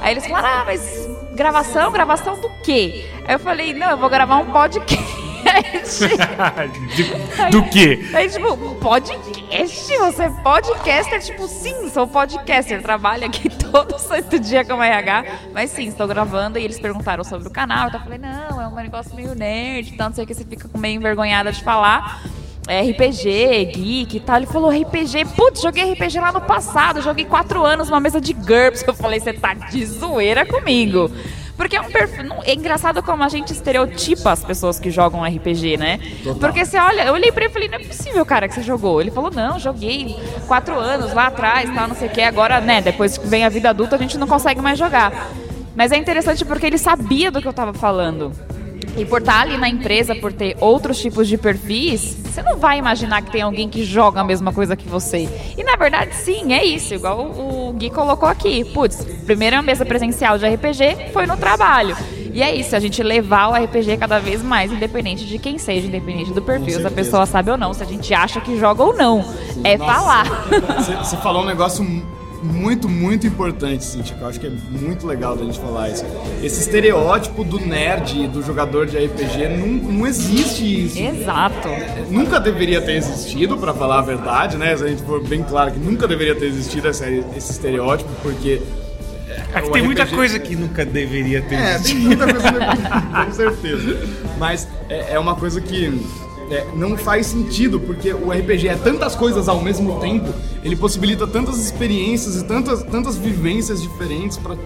[0.00, 1.92] Aí eles falaram, ah, mas gravação?
[1.92, 3.08] Gravação do quê?
[3.26, 5.25] Aí eu falei, não, eu vou gravar um podcast.
[6.96, 8.08] De, do quê?
[8.12, 9.96] Aí, tipo, podcast?
[9.98, 11.22] Você é podcaster?
[11.22, 12.82] Tipo, sim, sou podcaster.
[12.82, 15.24] Trabalho aqui todo santo dia como RH.
[15.52, 16.58] Mas sim, estou gravando.
[16.58, 17.88] E eles perguntaram sobre o canal.
[17.88, 19.92] Então eu falei, não, é um negócio meio nerd.
[19.96, 22.22] Tanto sei que você fica meio envergonhada de falar.
[22.68, 24.36] é, RPG, geek e tal.
[24.38, 28.32] Ele falou RPG, putz, joguei RPG lá no passado, joguei quatro anos numa mesa de
[28.32, 28.84] GURPS.
[28.86, 31.10] Eu falei, você tá de zoeira comigo.
[31.56, 32.32] Porque é um perfil.
[32.44, 35.98] É engraçado como a gente estereotipa as pessoas que jogam RPG, né?
[36.22, 36.38] Total.
[36.38, 38.62] Porque você olha, eu olhei pra ele e falei, não é possível, cara, que você
[38.62, 39.00] jogou.
[39.00, 40.16] Ele falou, não, joguei
[40.46, 42.20] quatro anos lá atrás, tal, não sei o que.
[42.20, 45.30] Agora, né, depois que vem a vida adulta, a gente não consegue mais jogar.
[45.74, 48.32] Mas é interessante porque ele sabia do que eu tava falando.
[48.96, 52.78] E por estar ali na empresa, por ter outros tipos de perfis, você não vai
[52.78, 55.28] imaginar que tem alguém que joga a mesma coisa que você.
[55.56, 56.94] E na verdade, sim, é isso.
[56.94, 58.64] Igual o Gui colocou aqui.
[58.64, 61.96] Putz, primeira mesa presencial de RPG foi no trabalho.
[62.32, 65.86] E é isso, a gente levar o RPG cada vez mais, independente de quem seja,
[65.86, 68.84] independente do perfil, se a pessoa sabe ou não, se a gente acha que joga
[68.84, 69.22] ou não.
[69.22, 69.92] Sim, é nossa.
[69.92, 70.26] falar.
[71.02, 71.82] Você falou um negócio
[72.46, 76.04] muito, muito importante, Cintia, que eu acho que é muito legal da gente falar isso.
[76.42, 80.98] Esse estereótipo do nerd, do jogador de RPG, não, não existe isso.
[80.98, 81.68] Exato.
[82.10, 84.76] Nunca deveria ter existido, para falar a verdade, né?
[84.76, 88.62] Se a gente for bem claro que nunca deveria ter existido esse, esse estereótipo, porque
[89.28, 89.82] é, tem RPG...
[89.82, 91.56] muita coisa que nunca deveria ter.
[91.56, 92.50] É, tem muita coisa
[93.24, 93.98] com certeza.
[94.38, 96.00] Mas é, é uma coisa que
[96.50, 100.32] é, não faz sentido, porque o RPG é tantas coisas ao mesmo tempo,
[100.62, 104.56] ele possibilita tantas experiências e tantas, tantas vivências diferentes para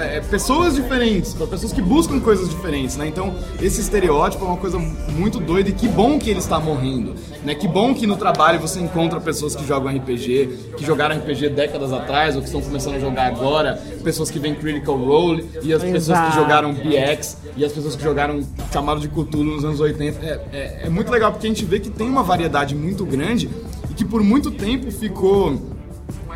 [0.00, 3.06] é, pessoas diferentes, para pessoas que buscam coisas diferentes, né?
[3.08, 7.14] Então, esse estereótipo é uma coisa muito doida e que bom que ele está morrendo,
[7.44, 7.54] né?
[7.54, 11.92] Que bom que no trabalho você encontra pessoas que jogam RPG, que jogaram RPG décadas
[11.92, 15.82] atrás ou que estão começando a jogar agora, pessoas que vêm Critical Role e as
[15.82, 15.92] Exato.
[15.92, 18.40] pessoas que jogaram BX e as pessoas que jogaram
[18.72, 20.24] chamado de Cthulhu nos anos 80.
[20.24, 23.48] É, é, é, muito legal porque a gente vê que tem uma variedade muito grande
[23.90, 25.60] e que por muito tempo ficou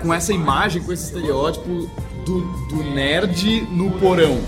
[0.01, 1.89] com essa imagem, com esse estereótipo
[2.25, 4.39] do, do nerd no porão.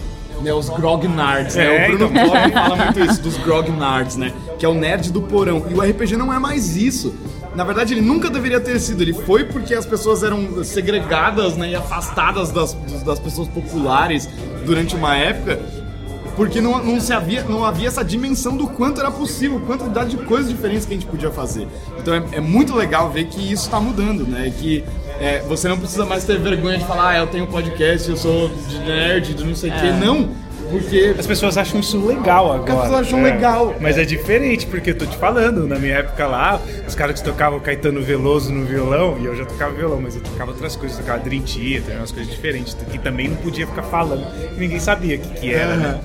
[0.42, 1.64] Né, os grognards, né?
[1.64, 2.52] É, o Bruno então.
[2.52, 4.34] fala muito isso, dos grognards, né?
[4.58, 5.64] Que é o nerd do porão.
[5.70, 7.14] E o RPG não é mais isso.
[7.54, 9.00] Na verdade, ele nunca deveria ter sido.
[9.00, 14.28] Ele foi porque as pessoas eram segregadas né, e afastadas das, das pessoas populares
[14.66, 15.58] durante uma época
[16.36, 20.18] porque não, não, se havia, não havia essa dimensão do quanto era possível, quantidade de
[20.18, 21.66] coisas diferentes que a gente podia fazer.
[21.98, 24.52] Então é, é muito legal ver que isso está mudando, né?
[24.56, 24.84] Que
[25.18, 28.50] é, você não precisa mais ter vergonha de falar, ah, eu tenho podcast, eu sou
[28.68, 29.80] de nerd, de não sei o é.
[29.80, 29.90] quê.
[29.92, 30.46] Não!
[30.70, 31.14] Porque.
[31.18, 32.72] As pessoas acham isso legal agora.
[32.72, 33.22] As pessoas acham é.
[33.22, 33.74] legal.
[33.80, 34.04] Mas é.
[34.04, 38.02] diferente, porque eu tô te falando, na minha época lá, os caras que tocavam Caetano
[38.02, 41.42] Veloso no violão, e eu já tocava violão, mas eu tocava outras coisas, tocava Dream
[41.42, 44.26] Theater, umas coisas diferentes, que também não podia ficar falando.
[44.56, 45.80] Ninguém sabia o que, que era, uhum.
[45.80, 46.00] né?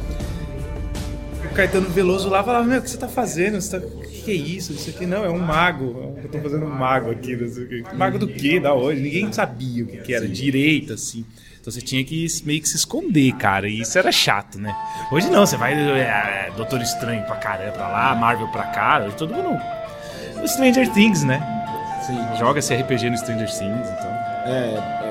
[1.52, 3.60] Caetano Veloso lá falava, meu, o que você tá fazendo?
[3.60, 3.86] Você tá...
[3.86, 4.72] O que, é isso?
[4.74, 6.16] Isso aqui não, é um mago.
[6.22, 7.38] Eu tô fazendo um mago aqui.
[7.94, 8.60] Mago do quê?
[8.60, 9.02] Da hoje?
[9.02, 11.26] Ninguém sabia o que, era direito, assim.
[11.60, 13.68] Então você tinha que meio que se esconder, cara.
[13.68, 14.76] E isso era chato, né?
[15.12, 19.04] Hoje não, você vai é, é, Doutor Estranho pra caramba pra lá, Marvel pra cá,
[19.06, 19.60] hoje todo mundo.
[20.42, 21.40] O Stranger Things, né?
[22.06, 22.38] Sim.
[22.40, 24.12] Joga esse RPG no Stranger Things, então.
[24.46, 25.11] É,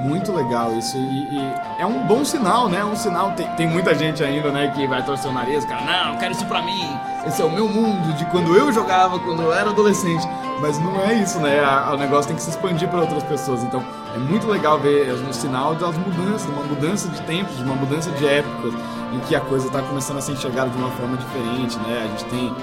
[0.00, 0.96] muito legal isso.
[0.96, 2.84] E, e, é um bom sinal, né?
[2.84, 3.32] Um sinal.
[3.32, 6.32] Tem, tem muita gente ainda, né, que vai torcer o nariz, cara, não, eu quero
[6.32, 6.98] isso pra mim.
[7.26, 10.26] Esse é o meu mundo de quando eu jogava, quando eu era adolescente.
[10.60, 11.58] Mas não é isso, né?
[11.90, 13.62] o negócio tem que se expandir para outras pessoas.
[13.62, 13.82] Então
[14.14, 18.26] é muito legal ver um sinal das mudanças, uma mudança de tempos, uma mudança de
[18.26, 18.74] épocas,
[19.12, 22.02] em que a coisa está começando a ser enxergada de uma forma diferente, né?
[22.04, 22.54] A gente tem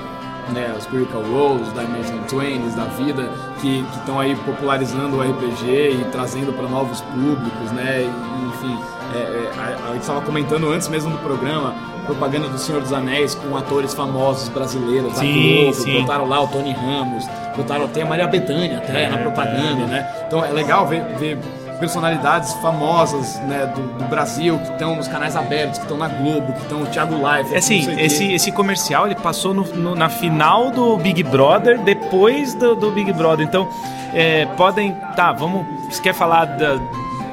[0.54, 3.30] né, os Spiritual Rolls, Dimension Twains da vida,
[3.62, 8.02] que estão aí popularizando o RPG e trazendo para novos públicos, né?
[8.02, 8.80] E, enfim,
[9.14, 11.74] é, é, a, a, gente estava comentando antes mesmo do programa,
[12.06, 16.02] propaganda do Senhor dos Anéis com atores famosos brasileiros sim, da Globo, sim.
[16.02, 19.88] botaram lá o Tony Ramos, botaram até a Maria Bethânia até é, na propaganda, é.
[19.88, 20.16] né?
[20.28, 21.38] Então é legal ver, ver
[21.78, 26.54] personalidades famosas né, do, do Brasil que estão nos canais abertos, que estão na Globo,
[26.54, 27.54] que estão no Thiago Live.
[27.54, 32.54] É assim, esse, esse comercial ele passou no, no, na final do Big Brother, depois
[32.54, 33.46] do, do Big Brother.
[33.46, 33.68] Então,
[34.14, 34.94] é, podem.
[35.16, 35.66] Tá, vamos.
[35.90, 36.80] Você quer falar da.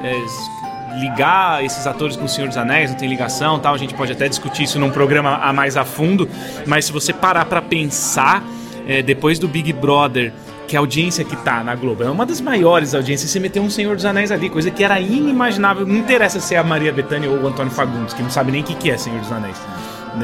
[0.02, 0.54] É,
[0.98, 4.12] ligar esses atores com o Senhor dos Anéis, não tem ligação tal, a gente pode
[4.12, 6.28] até discutir isso num programa a mais a fundo,
[6.66, 8.44] mas se você parar para pensar,
[8.86, 10.32] é, depois do Big Brother
[10.66, 13.30] que a audiência que tá na Globo é uma das maiores audiências.
[13.30, 15.86] Você meteu um Senhor dos Anéis ali, coisa que era inimaginável.
[15.86, 18.62] Não interessa se é a Maria Bethânia ou o Antônio Fagundes, que não sabe nem
[18.62, 19.60] o que, que é Senhor dos Anéis.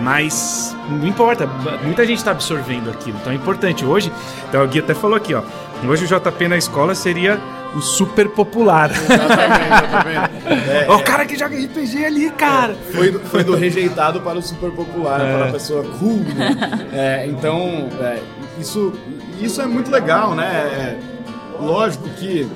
[0.03, 1.49] Mas não importa,
[1.83, 3.85] muita gente está absorvendo aquilo, então é importante.
[3.85, 4.13] Hoje,
[4.49, 5.43] então o Gui até falou aqui, ó.
[5.85, 7.41] Hoje o JP na escola seria
[7.75, 8.91] o super popular.
[8.95, 12.73] Exatamente, É, o cara que joga RPG ali, cara.
[12.73, 15.37] É, foi, do, foi do rejeitado para o super popular, é.
[15.37, 16.19] para a pessoa cool.
[16.19, 16.89] Né?
[16.93, 18.21] É, então, é,
[18.59, 18.93] isso,
[19.41, 20.45] isso é muito legal, né?
[20.47, 20.99] É,
[21.61, 22.47] lógico que,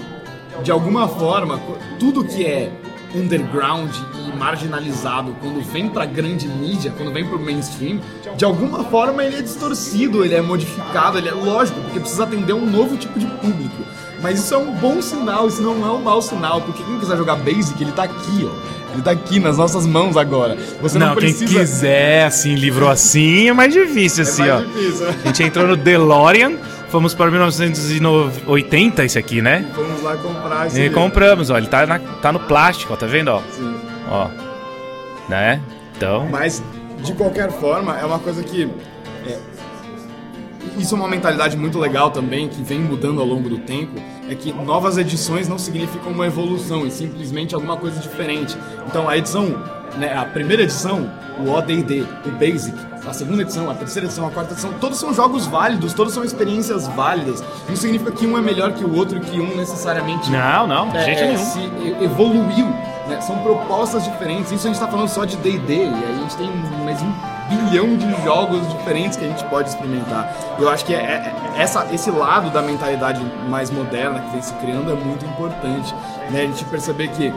[0.63, 1.61] de alguma forma,
[1.99, 2.71] tudo que é
[3.15, 3.91] underground
[4.27, 8.01] e marginalizado, quando vem pra grande mídia, quando vem pro mainstream,
[8.37, 12.53] de alguma forma ele é distorcido, ele é modificado, ele é lógico, porque precisa atender
[12.53, 13.83] um novo tipo de público.
[14.21, 17.17] Mas isso é um bom sinal, isso não é um mau sinal, porque quem quiser
[17.17, 18.75] jogar Basic, ele tá aqui, ó.
[18.95, 20.57] Ele tá aqui nas nossas mãos agora.
[20.81, 21.47] Você não, Não, precisa.
[21.47, 24.67] quem quiser, assim, livro assim, é mais difícil, assim, mais ó.
[24.67, 25.07] difícil?
[25.09, 26.53] A gente entrou no DeLorean,
[26.95, 29.69] fomos para 1980, esse aqui, né?
[29.75, 31.01] Vamos lá comprar esse E livro.
[31.01, 31.59] compramos, ó.
[31.59, 33.41] Ele tá, na- tá no plástico, ó, tá vendo, ó?
[33.51, 33.75] Sim.
[34.09, 34.29] Ó.
[35.29, 35.61] Né?
[35.97, 36.29] Então.
[36.31, 36.63] Mas,
[37.03, 38.71] de qualquer forma, é uma coisa que.
[39.27, 39.39] é,
[40.79, 44.35] isso é uma mentalidade muito legal também, que vem mudando ao longo do tempo, é
[44.35, 48.57] que novas edições não significam uma evolução, e simplesmente alguma coisa diferente.
[48.87, 49.45] Então, a edição,
[49.97, 54.31] né, a primeira edição, o ODD, o Basic, a segunda edição, a terceira edição, a
[54.31, 57.45] quarta edição, todos são jogos válidos, todos são experiências válidas.
[57.69, 60.89] Não significa que um é melhor que o outro e que um necessariamente Não, não,
[60.89, 61.61] de é, é, se
[62.01, 62.67] evoluiu.
[63.09, 63.21] né?
[63.21, 64.51] São propostas diferentes.
[64.53, 66.51] Isso a gente está falando só de D&D e a gente tem
[66.83, 67.13] mais um
[67.51, 70.35] bilhão de jogos diferentes que a gente pode experimentar.
[70.59, 74.55] Eu acho que é, é- essa, esse lado da mentalidade mais moderna que vem se
[74.55, 75.95] criando é muito importante.
[76.31, 76.43] Né?
[76.43, 77.33] A gente perceber que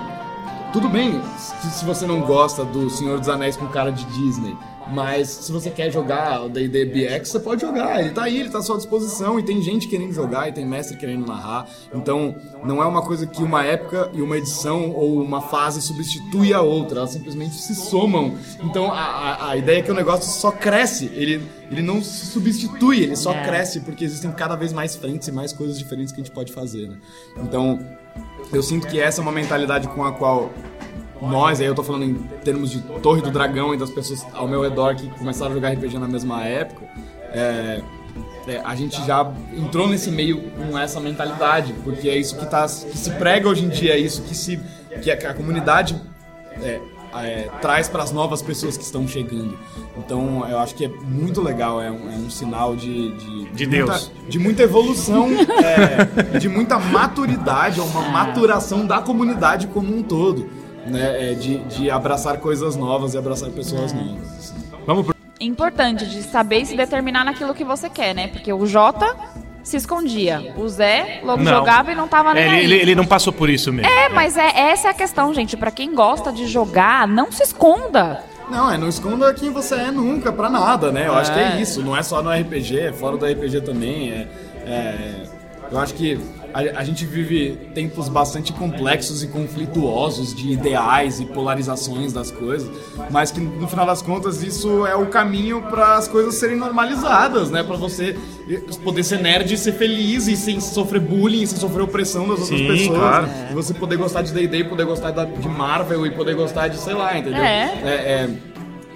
[0.73, 4.57] tudo bem se, se você não gosta do Senhor dos Anéis com cara de Disney,
[4.91, 7.99] mas se você quer jogar o D&D BX, você pode jogar.
[7.99, 10.65] Ele tá aí, ele tá à sua disposição e tem gente querendo jogar e tem
[10.65, 11.67] mestre querendo narrar.
[11.93, 16.53] Então, não é uma coisa que uma época e uma edição ou uma fase substitui
[16.53, 18.35] a outra, elas simplesmente se somam.
[18.63, 22.25] Então, a, a, a ideia é que o negócio só cresce, ele, ele não se
[22.27, 23.43] substitui, ele só É.
[23.45, 26.51] cresce porque existem cada vez mais frentes e mais coisas diferentes que a gente pode
[26.53, 26.97] fazer, né?
[27.41, 27.79] Então,
[28.51, 30.51] eu sinto que essa é uma mentalidade com a qual
[31.21, 34.47] nós, aí eu tô falando em termos de Torre do Dragão e das pessoas ao
[34.47, 36.85] meu redor que começaram a jogar RPG na mesma época,
[37.31, 37.81] é,
[38.47, 42.63] é, a gente já entrou nesse meio com essa mentalidade, porque é isso que, tá,
[42.63, 44.59] que se prega hoje em dia, é isso que, se,
[45.01, 45.99] que a, a comunidade
[46.61, 46.79] é,
[47.13, 49.57] é, traz para as novas pessoas que estão chegando.
[49.97, 53.67] Então eu acho que é muito legal, é um, é um sinal de, de, De
[53.67, 54.11] muita, Deus.
[54.29, 60.47] de muita evolução, é, de muita maturidade, é uma maturação da comunidade como um todo.
[60.87, 64.27] Né, é, de, de abraçar coisas novas e abraçar pessoas novas.
[64.39, 64.55] assim.
[64.85, 65.15] Vamos pro.
[65.39, 68.27] Importante de saber se determinar naquilo que você quer, né?
[68.27, 69.15] Porque o Jota
[69.63, 70.53] se escondia.
[70.57, 71.51] O Zé logo Não.
[71.51, 72.63] jogava e não tava nem É, aí.
[72.63, 73.91] ele, ele, ele não passou por isso mesmo.
[73.91, 75.55] É, mas é, essa é a questão, gente.
[75.57, 78.23] Pra quem gosta de jogar, não se esconda.
[78.49, 81.07] Não, é, não esconda quem você é nunca, pra nada, né?
[81.07, 81.61] Eu acho que é É.
[81.61, 84.09] isso, não é só no RPG, é fora do RPG também.
[84.11, 84.27] É,
[84.65, 85.23] é-
[85.69, 86.17] eu acho que
[86.57, 92.67] a, a gente vive tempos bastante complexos e conflituosos de ideais e polarizações das coisas,
[93.11, 97.51] mas que no final das contas isso é o caminho para as coisas serem normalizadas,
[97.51, 97.61] né?
[97.61, 98.17] Pra você
[98.83, 102.59] poder ser nerd e ser feliz e sem sofrer bullying, sem sofrer opressão das outras
[102.59, 102.97] Sim, pessoas.
[102.97, 103.29] claro.
[103.51, 106.95] E você poder gostar de D&D, poder gostar de Marvel e poder gostar de, sei
[106.95, 107.43] lá, entendeu?
[107.43, 107.65] É.
[107.83, 108.29] é, é,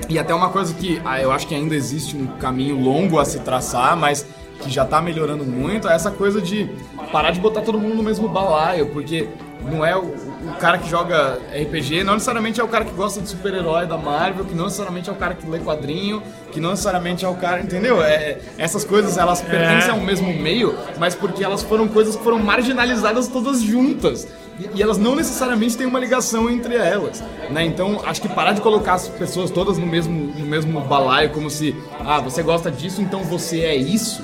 [0.10, 3.26] e até uma coisa que ah, eu acho que ainda existe um caminho longo a
[3.26, 4.26] se traçar, mas
[4.62, 6.70] que já tá melhorando muito, é essa coisa de
[7.12, 9.28] parar de botar todo mundo no mesmo balaio, porque
[9.64, 13.22] não é o, o cara que joga RPG, não necessariamente é o cara que gosta
[13.22, 16.22] de super-herói da Marvel, que não necessariamente é o cara que lê quadrinho,
[16.52, 18.02] que não necessariamente é o cara, entendeu?
[18.02, 22.40] É, essas coisas elas pertencem ao mesmo meio, mas porque elas foram coisas que foram
[22.40, 24.28] marginalizadas todas juntas.
[24.60, 27.64] E- E elas não necessariamente têm uma ligação entre elas, né?
[27.66, 31.50] Então, acho que parar de colocar as pessoas todas no mesmo, no mesmo balaio, como
[31.50, 34.24] se, ah, você gosta disso, então você é isso,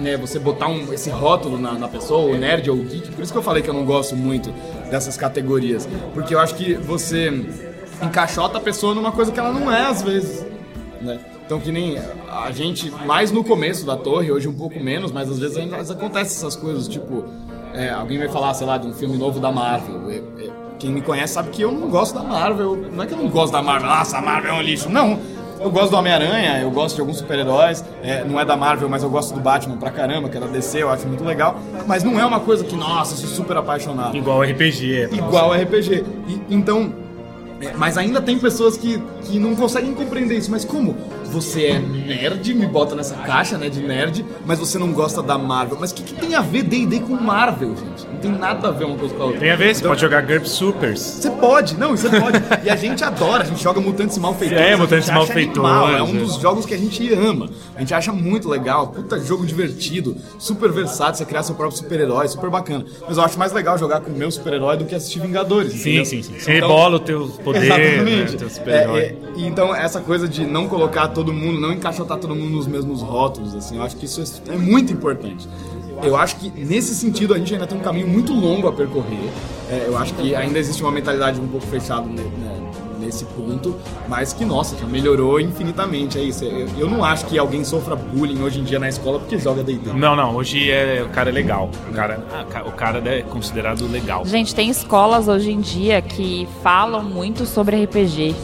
[0.00, 0.16] né?
[0.16, 3.10] Você botar um, esse rótulo na, na pessoa, o nerd ou o geek.
[3.12, 4.52] Por isso que eu falei que eu não gosto muito
[4.90, 7.32] dessas categorias, porque eu acho que você
[8.02, 10.44] encaixota a pessoa numa coisa que ela não é às vezes,
[11.00, 11.18] né?
[11.46, 15.30] Então que nem a gente, mais no começo da torre, hoje um pouco menos, mas
[15.30, 17.24] às vezes ainda acontecem essas coisas, tipo,
[17.74, 20.10] é, alguém vai falar, sei lá, de um filme novo da Marvel.
[20.10, 22.76] É, é, quem me conhece sabe que eu não gosto da Marvel.
[22.76, 24.88] Não é que eu não gosto da Marvel, nossa, a Marvel é um lixo.
[24.88, 25.18] Não.
[25.60, 27.84] Eu gosto do Homem-Aranha, eu gosto de alguns super-heróis.
[28.02, 30.46] é, não é da Marvel, mas eu gosto do Batman pra caramba, que é da
[30.46, 31.58] DC, eu acho muito legal.
[31.86, 35.08] Mas não é uma coisa que, nossa, eu sou super apaixonado Igual RPG.
[35.12, 36.04] igual RPG.
[36.28, 36.92] E, então,
[37.60, 40.50] é, mas ainda tem pessoas que, que não conseguem compreender isso.
[40.50, 40.96] Mas como?
[41.34, 45.36] Você é nerd, me bota nessa caixa, né, de nerd, mas você não gosta da
[45.36, 45.76] Marvel.
[45.80, 48.06] Mas o que, que tem a ver D&D com Marvel, gente?
[48.06, 49.40] Não tem nada a ver uma coisa com a outra.
[49.40, 51.00] Tem a ver, você Então, pode jogar GURP Supers.
[51.00, 52.38] Você pode, não, você pode.
[52.64, 54.62] E a gente adora, a gente joga Mutantes e Malfeitores.
[54.64, 56.18] É, Mutantes e Malfeitores, É um é.
[56.20, 57.50] dos jogos que a gente ama.
[57.74, 62.28] A gente acha muito legal, puta jogo divertido, super versátil, você criar seu próprio super-herói,
[62.28, 62.84] super bacana.
[63.08, 65.72] Mas eu acho mais legal jogar com o meu super-herói do que assistir Vingadores.
[65.72, 66.04] Sim, entendeu?
[66.04, 66.38] sim, sim.
[66.38, 68.36] Você Então- rebola o teu poder, né, Exatamente.
[68.36, 69.00] teu super-herói.
[69.00, 72.66] É, é, então, essa coisa de não colocar todo mundo, não encaixotar todo mundo nos
[72.66, 75.48] mesmos rótulos, assim, eu acho que isso é, é muito importante.
[76.02, 79.30] eu acho que nesse sentido a gente ainda tem um caminho muito longo a percorrer.
[79.70, 82.22] É, eu acho que ainda existe uma mentalidade um pouco fechada né,
[83.04, 83.76] nesse ponto,
[84.08, 86.18] mas que, nossa, já melhorou infinitamente.
[86.18, 86.44] É isso.
[86.44, 89.62] Eu, eu não acho que alguém sofra bullying hoje em dia na escola porque joga
[89.62, 89.92] D&D.
[89.92, 90.34] Não, não.
[90.36, 91.70] Hoje é, o cara é legal.
[91.88, 94.24] O cara, ah, o cara é considerado legal.
[94.24, 98.34] Gente, tem escolas hoje em dia que falam muito sobre RPG.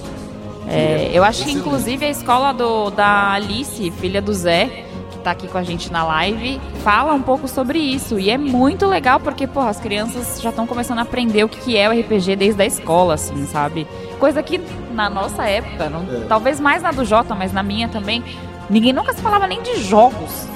[0.68, 5.32] É, eu acho que inclusive a escola do, da Alice, filha do Zé, que tá
[5.32, 8.18] aqui com a gente na live, fala um pouco sobre isso.
[8.18, 11.76] E é muito legal porque, porra, as crianças já estão começando a aprender o que
[11.76, 13.86] é o RPG desde a escola, assim, sabe?
[14.18, 14.60] Coisa que
[14.92, 16.26] na nossa época, não, é.
[16.28, 18.22] talvez mais na do Jota, mas na minha também,
[18.68, 20.46] ninguém nunca se falava nem de jogos.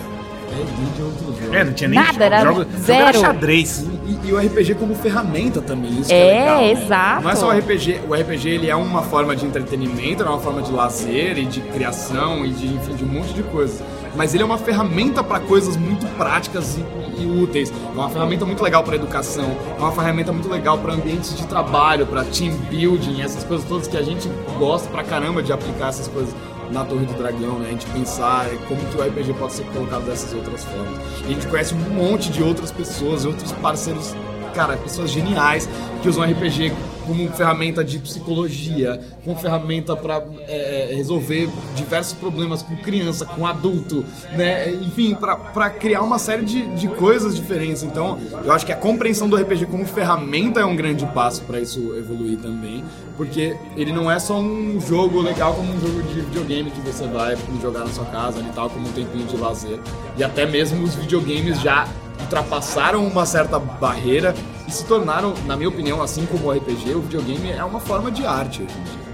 [1.52, 3.08] É, é, não tinha nem Nada, era jogo, zero.
[3.08, 3.86] Era xadrez.
[4.06, 6.70] E, e, o RPG como ferramenta também, isso é, é legal, né?
[6.72, 7.22] exato.
[7.22, 10.40] Não é só o RPG, o RPG ele é uma forma de entretenimento, é uma
[10.40, 13.82] forma de lazer e de criação e de, enfim, de um monte de coisas.
[14.16, 17.70] Mas ele é uma ferramenta para coisas muito práticas e, e, úteis.
[17.70, 21.46] É uma ferramenta muito legal para educação, é uma ferramenta muito legal para ambientes de
[21.46, 24.28] trabalho, para team building, essas coisas todas que a gente
[24.58, 26.34] gosta pra caramba de aplicar essas coisas
[26.70, 27.68] na Torre do Dragão, né?
[27.68, 30.98] A gente pensar como que o RPG pode ser colocado dessas outras formas.
[31.22, 34.14] E a gente conhece um monte de outras pessoas, outros parceiros,
[34.54, 35.68] cara, pessoas geniais
[36.02, 36.72] que usam RPG
[37.06, 43.46] como ferramenta de psicologia, como ferramenta para é, é, resolver diversos problemas com criança, com
[43.46, 44.70] adulto, né?
[44.70, 47.82] Enfim, para criar uma série de, de coisas diferentes.
[47.82, 51.60] Então, eu acho que a compreensão do RPG como ferramenta é um grande passo para
[51.60, 52.84] isso evoluir também,
[53.16, 57.06] porque ele não é só um jogo legal como um jogo de videogame que você
[57.06, 59.78] vai jogar na sua casa e tal, como um tempinho de lazer.
[60.16, 61.86] E até mesmo os videogames já
[62.20, 64.34] ultrapassaram uma certa barreira
[64.66, 68.10] e se tornaram, na minha opinião, assim como o RPG, o videogame é uma forma
[68.10, 69.04] de arte hoje em dia.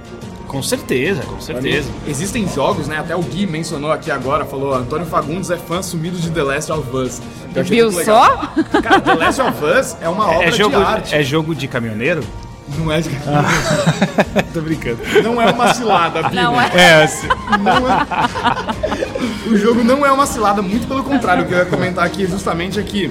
[0.51, 1.89] Com certeza, com certeza.
[1.89, 2.99] Mim, existem jogos, né?
[2.99, 6.73] Até o Gui mencionou aqui agora, falou: Antônio Fagundes é fã sumido de The Last
[6.73, 7.23] of Us.
[7.67, 8.37] Viu só?
[8.83, 11.15] Cara, The Last of Us é uma é, obra é jogo, de arte.
[11.15, 12.25] É jogo de caminhoneiro?
[12.77, 13.57] Não é de caminhoneiro.
[14.37, 14.43] Ah.
[14.53, 14.99] Tô brincando.
[15.23, 16.43] Não é uma cilada, Bia.
[16.43, 16.71] Não é.
[16.75, 17.29] é assim.
[17.29, 19.51] Não é.
[19.53, 21.45] O jogo não é uma cilada, muito pelo contrário.
[21.45, 23.09] O que eu ia comentar aqui justamente é que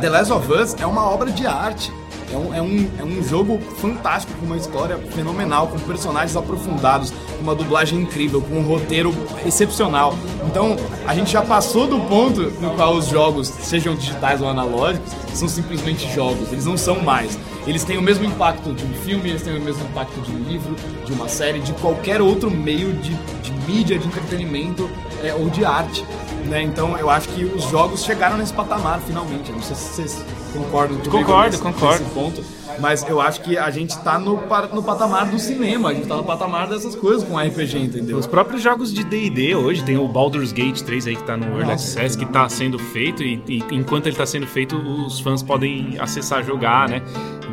[0.00, 1.90] The Last of Us é uma obra de arte.
[2.30, 7.10] É um, é, um, é um jogo fantástico, com uma história fenomenal, com personagens aprofundados,
[7.10, 9.14] com uma dublagem incrível, com um roteiro
[9.46, 10.12] excepcional.
[10.44, 10.76] Então,
[11.06, 15.48] a gente já passou do ponto no qual os jogos, sejam digitais ou analógicos, são
[15.48, 17.38] simplesmente jogos, eles não são mais.
[17.66, 20.38] Eles têm o mesmo impacto de um filme, eles têm o mesmo impacto de um
[20.38, 24.88] livro, de uma série, de qualquer outro meio de, de mídia, de entretenimento
[25.22, 26.04] é, ou de arte.
[26.46, 26.62] Né?
[26.62, 29.50] Então eu acho que os jogos chegaram nesse patamar finalmente.
[29.50, 32.04] Não sei se vocês concordam comigo Concordo, nesse, concordo.
[32.04, 32.55] Nesse ponto.
[32.78, 34.42] Mas eu acho que a gente tá no,
[34.72, 38.18] no patamar do cinema, a gente tá no patamar dessas coisas com RPG, entendeu?
[38.18, 41.46] Os próprios jogos de D&D hoje, tem o Baldur's Gate 3 aí que tá no
[41.58, 45.42] Early Access, que tá sendo feito e, e, enquanto ele tá sendo feito, os fãs
[45.42, 47.02] podem acessar jogar, né?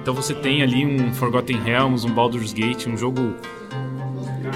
[0.01, 3.36] Então você tem ali um Forgotten Realms, um Baldur's Gate, um jogo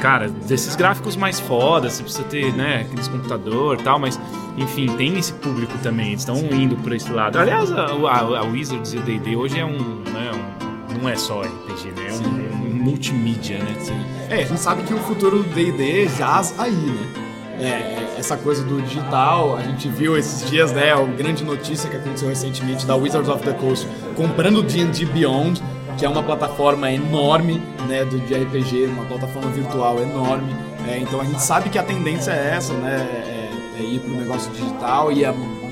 [0.01, 4.19] cara, desses gráficos mais fodas, você precisa ter, né, aqueles computador e tal, mas,
[4.57, 7.37] enfim, tem esse público também, estão indo por esse lado.
[7.37, 11.15] Aliás, a, a, a Wizards e o D&D hoje é um, né, um, não é
[11.15, 13.75] só RPG, né, é um, um, multimídia, né.
[13.79, 13.99] Sim.
[14.29, 17.23] É, a gente sabe que o futuro do D&D jaz aí, né.
[17.59, 21.87] É, é, essa coisa do digital, a gente viu esses dias, né, a grande notícia
[21.87, 25.61] que aconteceu recentemente da Wizards of the Coast comprando D&D Beyond,
[25.97, 30.55] que é uma plataforma enorme né, do, de RPG, uma plataforma virtual enorme.
[30.87, 33.36] É, então a gente sabe que a tendência é essa, né?
[33.77, 35.25] É, é ir para o negócio digital e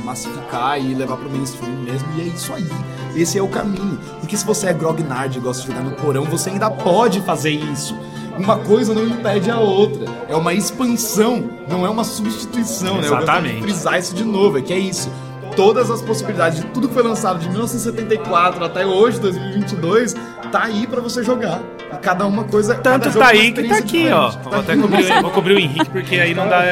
[0.04, 2.08] massificar e levar para o mainstream mesmo.
[2.18, 2.68] E é isso aí.
[3.16, 4.00] Esse é o caminho.
[4.20, 7.52] Porque se você é grognard e gosta de jogar no porão, você ainda pode fazer
[7.52, 7.98] isso.
[8.38, 10.06] Uma coisa não impede a outra.
[10.28, 13.02] É uma expansão, não é uma substituição, Exatamente.
[13.02, 13.10] né?
[13.10, 15.10] Eu gosto de frisar isso de novo, é que é isso
[15.56, 20.14] todas as possibilidades de tudo que foi lançado de 1974 até hoje, 2022,
[20.52, 21.62] tá aí para você jogar.
[21.94, 22.76] E cada uma coisa.
[22.76, 24.32] Tanto tá aí que tá aqui, ó.
[24.32, 26.64] Tá vou até cobrir, vou cobrir o Henrique, porque aí não dá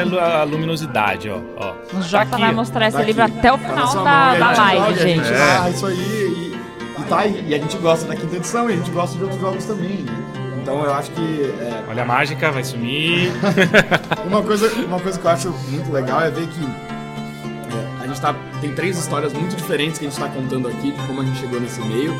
[0.42, 1.40] a luminosidade, ó.
[1.58, 1.74] ó.
[1.98, 3.38] O Jota tá vai mostrar esse tá livro aqui.
[3.40, 5.32] até o final da, da live, gente.
[5.32, 5.58] É.
[5.62, 5.96] Ah, isso aí.
[5.96, 6.58] E,
[7.00, 7.46] e tá aí.
[7.48, 9.98] E a gente gosta da quinta edição e a gente gosta de outros jogos também.
[9.98, 10.14] Né?
[10.62, 11.54] Então eu acho que.
[11.60, 11.84] É...
[11.90, 13.32] Olha a mágica, vai sumir.
[14.26, 16.93] uma, coisa, uma coisa que eu acho muito legal é ver que
[18.14, 21.22] gente tá, tem três histórias muito diferentes que a gente está contando aqui, de como
[21.22, 22.14] a gente chegou nesse meio,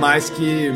[0.00, 0.72] mas que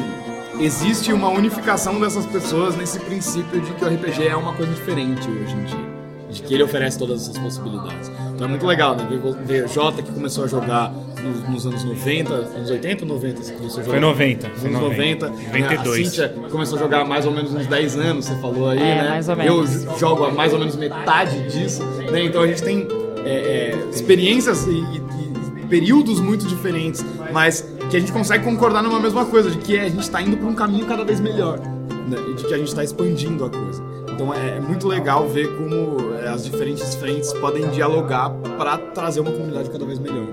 [0.61, 5.29] existe uma unificação dessas pessoas nesse princípio de que o RPG é uma coisa diferente
[5.29, 5.99] hoje em dia.
[6.31, 8.11] De que ele oferece todas essas possibilidades.
[8.35, 9.09] Então é muito legal, né?
[9.45, 10.93] Ver, Jota que começou a jogar
[11.23, 13.99] nos, nos, anos 90, anos 80 ou 90 você começou a jogar?
[13.99, 14.51] Foi 90.
[14.51, 15.29] Foi 90.
[15.31, 15.89] 92.
[15.89, 18.79] A Cíntia começou a jogar há mais ou menos uns 10 anos, você falou aí,
[18.79, 19.09] é, né?
[19.09, 19.85] Mais ou menos.
[19.85, 22.25] Eu jogo há mais ou menos metade disso, né?
[22.25, 22.87] Então a gente tem
[23.29, 27.61] é, é, experiências e, e, períodos muito diferentes, mas
[27.91, 30.47] que a gente consegue concordar numa mesma coisa, de que a gente está indo para
[30.47, 32.17] um caminho cada vez melhor, né?
[32.31, 33.83] E de que a gente está expandindo a coisa.
[34.11, 39.21] Então é, é muito legal ver como é, as diferentes frentes podem dialogar para trazer
[39.21, 40.27] uma comunidade cada vez melhor.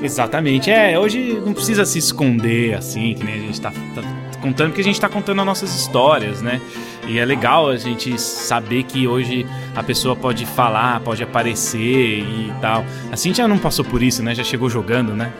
[0.00, 0.70] Exatamente.
[0.70, 4.02] É, hoje não precisa se esconder assim, que nem a gente tá, tá
[4.40, 6.60] contando, porque a gente tá contando as nossas histórias, né?
[7.06, 12.52] E é legal a gente saber que hoje a pessoa pode falar, pode aparecer e
[12.60, 12.84] tal.
[13.10, 14.34] A Cintia não passou por isso, né?
[14.34, 15.32] Já chegou jogando, né?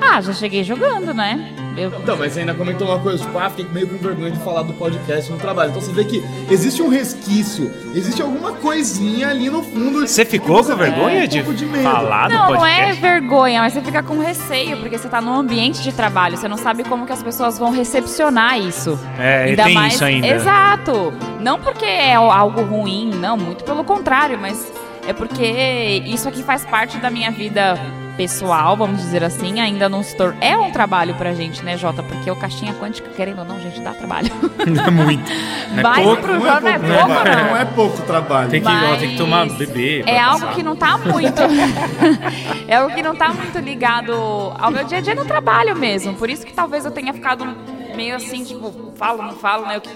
[0.00, 1.63] Ah, já cheguei jogando, né?
[1.76, 1.90] Eu...
[1.90, 4.62] Não, mas você ainda comentou uma coisa, tipo, ah, fiquei meio com vergonha de falar
[4.62, 5.70] do podcast no trabalho.
[5.70, 10.06] Então você vê que existe um resquício, existe alguma coisinha ali no fundo.
[10.06, 12.90] Você ficou com vergonha um de, pouco de falar do Não, não podcast?
[12.90, 16.48] é vergonha, mas você fica com receio, porque você tá num ambiente de trabalho, você
[16.48, 18.98] não sabe como que as pessoas vão recepcionar isso.
[19.18, 19.94] É, e Ainda tem mais...
[19.94, 20.26] isso ainda.
[20.26, 21.12] Exato.
[21.40, 24.72] Não porque é algo ruim, não, muito pelo contrário, mas
[25.06, 27.78] é porque isso aqui faz parte da minha vida
[28.16, 30.36] pessoal, vamos dizer assim, ainda não se tornou.
[30.40, 32.02] É um trabalho pra gente, né, Jota?
[32.02, 34.30] Porque o caixinha quântica, querendo ou não, gente, dá trabalho.
[34.66, 35.30] Não é muito.
[35.72, 36.22] Não é Mas pouco.
[36.22, 37.44] pro Não Jota não é pouco, pouco, não, não.
[37.50, 38.50] não é pouco trabalho.
[38.50, 40.02] Tem que, ó, tem que tomar bebê.
[40.06, 41.42] É algo que não tá muito.
[42.66, 44.12] é algo que não tá muito ligado
[44.58, 46.14] ao meu dia a dia no trabalho mesmo.
[46.14, 47.46] Por isso que talvez eu tenha ficado
[47.94, 49.78] meio assim, tipo, falo, não falo, né?
[49.80, 49.90] Que-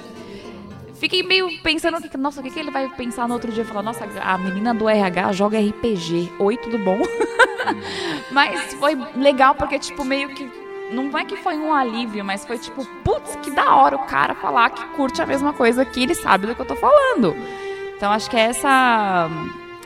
[0.99, 3.65] Fiquei meio pensando, nossa, o que, que ele vai pensar no outro dia?
[3.65, 6.33] Falar, nossa, a menina do RH joga RPG.
[6.39, 6.99] Oi, tudo bom?
[8.33, 10.51] mas foi legal porque, tipo, meio que.
[10.91, 14.35] Não é que foi um alívio, mas foi tipo, putz, que da hora o cara
[14.35, 17.37] falar que curte a mesma coisa que ele sabe do que eu tô falando.
[17.95, 19.29] Então acho que essa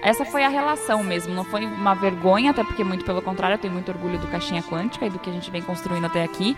[0.00, 3.58] essa foi a relação mesmo, não foi uma vergonha, até porque muito pelo contrário, eu
[3.58, 6.56] tenho muito orgulho do Caixinha Quântica e do que a gente vem construindo até aqui.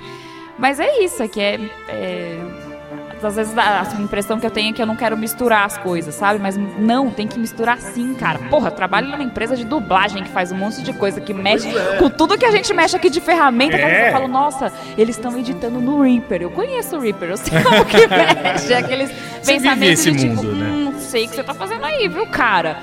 [0.58, 1.54] Mas é isso, é que é,
[1.88, 2.73] é
[3.22, 6.14] às vezes a impressão que eu tenho é que eu não quero misturar as coisas,
[6.14, 6.38] sabe?
[6.38, 8.38] Mas não, tem que misturar sim, cara.
[8.50, 12.08] Porra, trabalho numa empresa de dublagem que faz um monte de coisa, que mexe com
[12.10, 13.76] tudo que a gente mexe aqui de ferramenta.
[13.76, 14.08] É.
[14.08, 16.42] eu falo, nossa, eles estão editando no Reaper.
[16.42, 18.74] Eu conheço o Reaper, eu sei como que mexe.
[18.74, 19.10] Aqueles
[19.42, 20.66] Você pensamentos de tipo, mundo, né?
[20.66, 22.76] hum, sei o que você tá fazendo aí, viu, cara?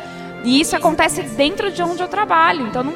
[0.43, 2.65] E isso acontece dentro de onde eu trabalho.
[2.67, 2.93] Então, não,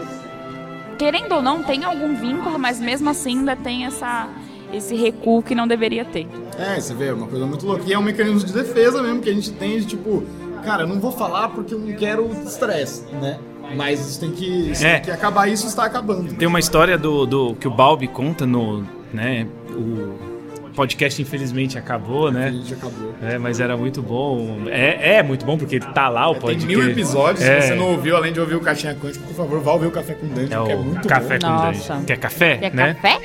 [0.97, 4.27] querendo ou não, tem algum vínculo, mas mesmo assim ainda tem essa,
[4.73, 6.27] esse recuo que não deveria ter.
[6.57, 7.83] É, você vê, é uma coisa muito louca.
[7.85, 10.23] E é um mecanismo de defesa mesmo que a gente tem de tipo,
[10.63, 13.39] cara, eu não vou falar porque eu não quero estresse, né?
[13.75, 14.95] Mas isso tem que, isso É.
[14.95, 16.33] tem que acabar, isso está acabando.
[16.35, 20.34] Tem uma história do, do que o Balbi conta no, né, o
[20.75, 22.51] podcast infelizmente acabou, né?
[22.51, 23.15] gente acabou.
[23.21, 24.63] É, mas era muito bom.
[24.67, 26.67] É, é muito bom porque tá lá o Tem podcast.
[26.67, 27.61] mil episódios, É.
[27.61, 29.91] se você não ouviu, além de ouvir o Caixinha Quântica, por favor, vá ouvir o
[29.91, 31.47] Café com Dungeon, É que é o muito café bom.
[31.47, 31.93] com Nossa.
[31.93, 32.05] Dungeon.
[32.05, 32.93] Quer café, Quer né?
[33.01, 33.19] café?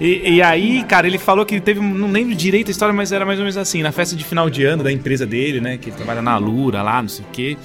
[0.00, 3.24] E, e aí, cara, ele falou que teve, não lembro direito a história, mas era
[3.24, 5.90] mais ou menos assim, na festa de final de ano da empresa dele, né, que
[5.90, 7.56] ele trabalha na Lura lá, não sei o quê,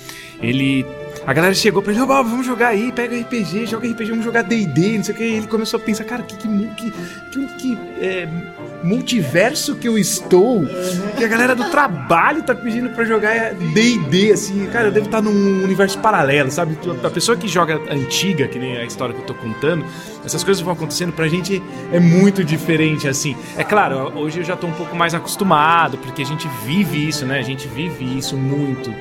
[0.41, 0.85] ele...
[1.29, 4.25] A galera chegou pra ele, ô Bob, vamos jogar aí, pega RPG, joga RPG, vamos
[4.25, 5.23] jogar D&D, não sei o que.
[5.23, 6.91] E ele começou a pensar, cara, que, que,
[7.31, 8.27] que, que, é,
[8.81, 10.65] multiverso que eu estou,
[11.15, 15.21] que a galera do trabalho tá pedindo pra jogar D&D, assim, cara, eu devo estar
[15.21, 16.75] num universo paralelo, sabe?
[17.03, 19.85] A pessoa que joga antiga, que nem a história que eu tô contando,
[20.25, 21.61] essas coisas vão acontecendo pra gente
[21.93, 23.37] é muito diferente, assim.
[23.55, 27.23] É claro, hoje eu já tô um pouco mais acostumado, porque a gente vive isso,
[27.23, 27.37] né?
[27.37, 28.91] A gente vive isso muito.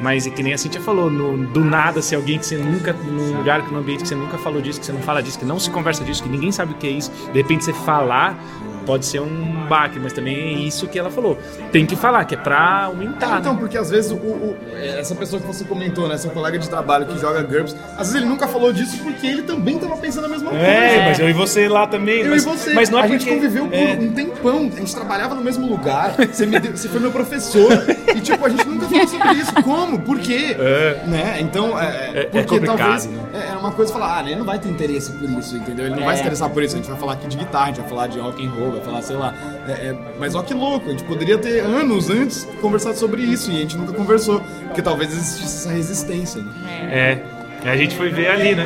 [0.00, 2.92] Mas é que nem a Cintia falou, no- do nada, se alguém que você nunca,
[2.92, 5.44] num lugar, num ambiente que você nunca falou disso, que você não fala disso, que
[5.44, 8.38] não se conversa disso, que ninguém sabe o que é isso, de repente você falar,
[8.84, 11.36] pode ser um baque, mas também é isso que ela falou.
[11.72, 13.40] Tem que falar, que é pra aumentar.
[13.40, 13.58] Então, né?
[13.58, 17.04] porque às vezes o, o- essa pessoa que você comentou, né, seu colega de trabalho
[17.06, 20.28] que joga GURPS, às vezes ele nunca falou disso porque ele também tava pensando a
[20.28, 20.64] mesma coisa.
[20.64, 22.20] É, mas eu e você lá também.
[22.20, 23.18] Eu mas, e você, mas não é a porque...
[23.24, 23.94] gente conviveu por é.
[24.00, 27.72] um tempão, a gente trabalhava no mesmo lugar, você, deu- você foi meu professor,
[28.14, 29.52] e tipo, a gente nunca falou sobre isso.
[29.62, 29.98] Como?
[30.00, 30.56] Por quê?
[30.58, 31.02] É.
[31.06, 31.38] Né?
[31.40, 33.18] Então, é, É- é porque complicado, talvez né?
[33.34, 35.86] é é uma coisa falar, ah, ele não vai ter interesse por isso, entendeu?
[35.86, 36.16] Ele não vai É.
[36.16, 38.06] se interessar por isso, a gente vai falar aqui de guitarra, a gente vai falar
[38.08, 39.34] de rock and roll, vai falar, sei lá.
[39.66, 43.50] É, é, mas ó que louco, a gente poderia ter anos antes conversado sobre isso,
[43.50, 46.52] e a gente nunca conversou, porque talvez existisse essa resistência, né?
[46.90, 47.35] É.
[47.66, 48.64] E a gente foi ver ali, né?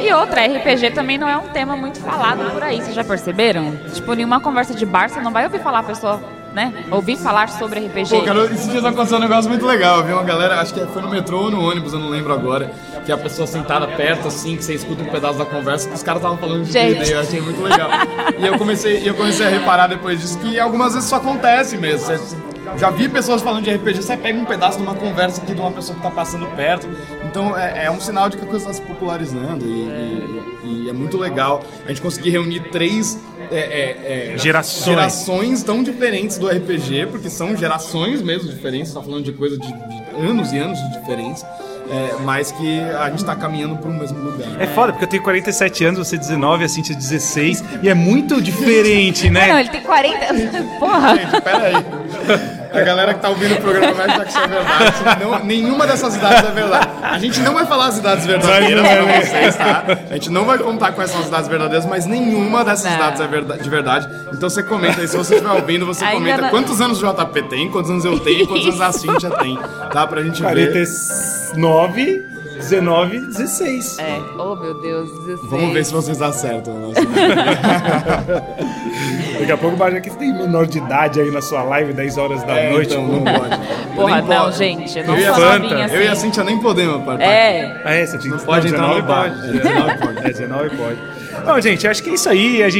[0.00, 3.76] E outra, RPG também não é um tema muito falado por aí, vocês já perceberam?
[3.94, 6.20] Tipo, nenhuma conversa de bar, você não vai ouvir falar a pessoa,
[6.52, 6.74] né?
[6.90, 8.10] Ouvir falar sobre RPG.
[8.10, 9.98] Pô, cara, esses dias aconteceu um negócio muito legal.
[9.98, 12.32] Eu vi uma galera, acho que foi no metrô ou no ônibus, eu não lembro
[12.32, 12.72] agora,
[13.06, 16.02] que a pessoa sentada perto, assim, que você escuta um pedaço da conversa, que os
[16.02, 16.72] caras estavam falando de.
[16.72, 17.88] D&D, eu achei muito legal.
[18.36, 22.04] e eu comecei, eu comecei a reparar depois disso que algumas vezes isso acontece mesmo.
[22.04, 25.54] Você- já vi pessoas falando de RPG, você pega um pedaço de uma conversa aqui
[25.54, 26.88] de uma pessoa que tá passando perto.
[27.26, 30.90] Então é, é um sinal de que a coisa está se popularizando e, e- e
[30.90, 33.18] é muito legal a gente conseguir reunir três
[33.50, 34.84] é, é, é, Gerações.
[34.84, 39.66] gerações tão diferentes do RPG, porque são gerações mesmo diferentes, tá falando de coisa de,
[39.66, 41.46] de anos e anos de diferença.
[41.90, 44.60] é, mas que a gente tá caminhando pro mesmo lugar.
[44.60, 48.40] É foda, porque eu tenho 47 anos, você 19, a Cintia 16, e é muito
[48.40, 49.48] diferente, né?
[49.48, 50.34] Não, ele tem 40.
[50.78, 51.16] Porra!
[51.16, 51.74] Gente, peraí.
[52.72, 55.24] A galera que tá ouvindo o programa vai achar que isso é verdade.
[55.24, 56.88] Não, nenhuma dessas idades é verdade.
[57.02, 59.84] A gente não vai falar as idades verdadeiras pra vocês, tá?
[60.10, 63.26] A gente não vai contar quais são as idades verdadeiras, mas nenhuma dessas idades é
[63.26, 64.08] verda- de verdade.
[64.32, 67.06] Então você comenta aí, se você estiver ouvindo, você Ainda comenta não- quantos anos o
[67.06, 69.58] JP tem, quantos anos eu tenho, quantos anos a Cintia tem.
[69.92, 70.06] Tá?
[70.06, 70.72] Pra gente ver.
[70.72, 72.26] 49,
[72.60, 73.98] 19, 16.
[73.98, 74.20] É.
[74.38, 75.10] Oh, meu Deus.
[75.10, 75.40] 16.
[75.50, 76.74] Vamos ver se vocês acertam.
[76.74, 76.94] né?
[79.40, 82.42] Daqui a pouco vai que tem menor de idade aí na sua live, 10 horas
[82.44, 82.92] da É, noite.
[82.92, 83.60] então, não pode.
[83.96, 84.58] Porra, não, pode.
[84.58, 85.02] gente.
[85.02, 85.94] Não Eu e a sou Fanta, novinha assim.
[85.94, 87.26] Eu e a Cintia nem podemos, papai.
[87.26, 87.80] É.
[87.84, 89.30] Ah, é, você tinha Não pode entrar no 19 bar.
[89.30, 89.48] pode.
[89.48, 90.18] É, 19 pode.
[90.18, 90.98] É, 19 pode.
[91.46, 92.62] Bom, gente, acho que é isso aí.
[92.62, 92.79] A gente,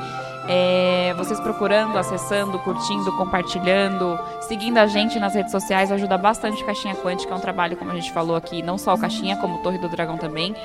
[0.52, 6.96] É, vocês procurando, acessando, curtindo, compartilhando, seguindo a gente nas redes sociais ajuda bastante Caixinha
[6.96, 7.32] Quântica.
[7.32, 9.78] É um trabalho, como a gente falou aqui, não só o Caixinha, como o Torre
[9.78, 10.56] do Dragão também.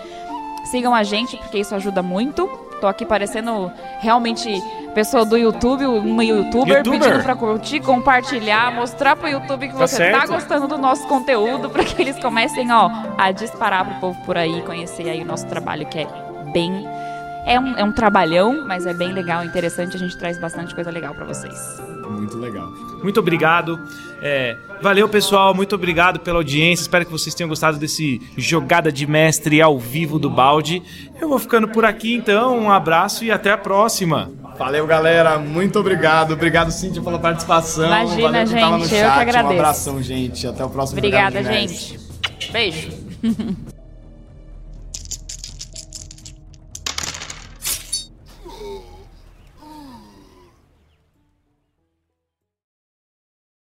[0.65, 2.47] Sigam a gente, porque isso ajuda muito.
[2.81, 3.71] Tô aqui parecendo
[4.01, 4.49] realmente
[4.95, 7.01] pessoa do YouTube, uma youtuber, Youtuber.
[7.01, 10.33] pedindo pra curtir, compartilhar, mostrar pro YouTube que Tá você tá certo.
[10.33, 14.63] gostando do nosso conteúdo, pra que eles comecem, ó, a disparar pro povo por aí,
[14.63, 16.07] conhecer aí o nosso trabalho, que é
[16.53, 16.89] bem.
[17.47, 19.97] É um, é um trabalhão, mas é bem legal, interessante.
[19.97, 21.55] A gente traz bastante coisa legal pra vocês.
[22.09, 22.71] Muito legal.
[23.03, 23.79] Muito obrigado.
[24.23, 25.55] É, valeu, pessoal.
[25.55, 26.83] Muito obrigado pela audiência.
[26.83, 30.83] Espero que vocês tenham gostado desse jogada de mestre ao vivo do balde.
[31.21, 32.59] Eu vou ficando por aqui, então.
[32.59, 34.31] Um abraço e até a próxima.
[34.59, 35.39] Valeu, galera.
[35.39, 36.33] Muito obrigado.
[36.33, 37.87] Obrigado, Cíntia, pela participação.
[37.87, 39.21] Imagina, Valeu quem tava no gente, eu que chat.
[39.21, 39.53] agradeço.
[39.53, 40.47] Um abração, gente.
[40.47, 41.99] Até o próximo Obrigada, Jogada de Mestre.
[42.39, 42.53] gente.
[42.53, 42.91] Beijo.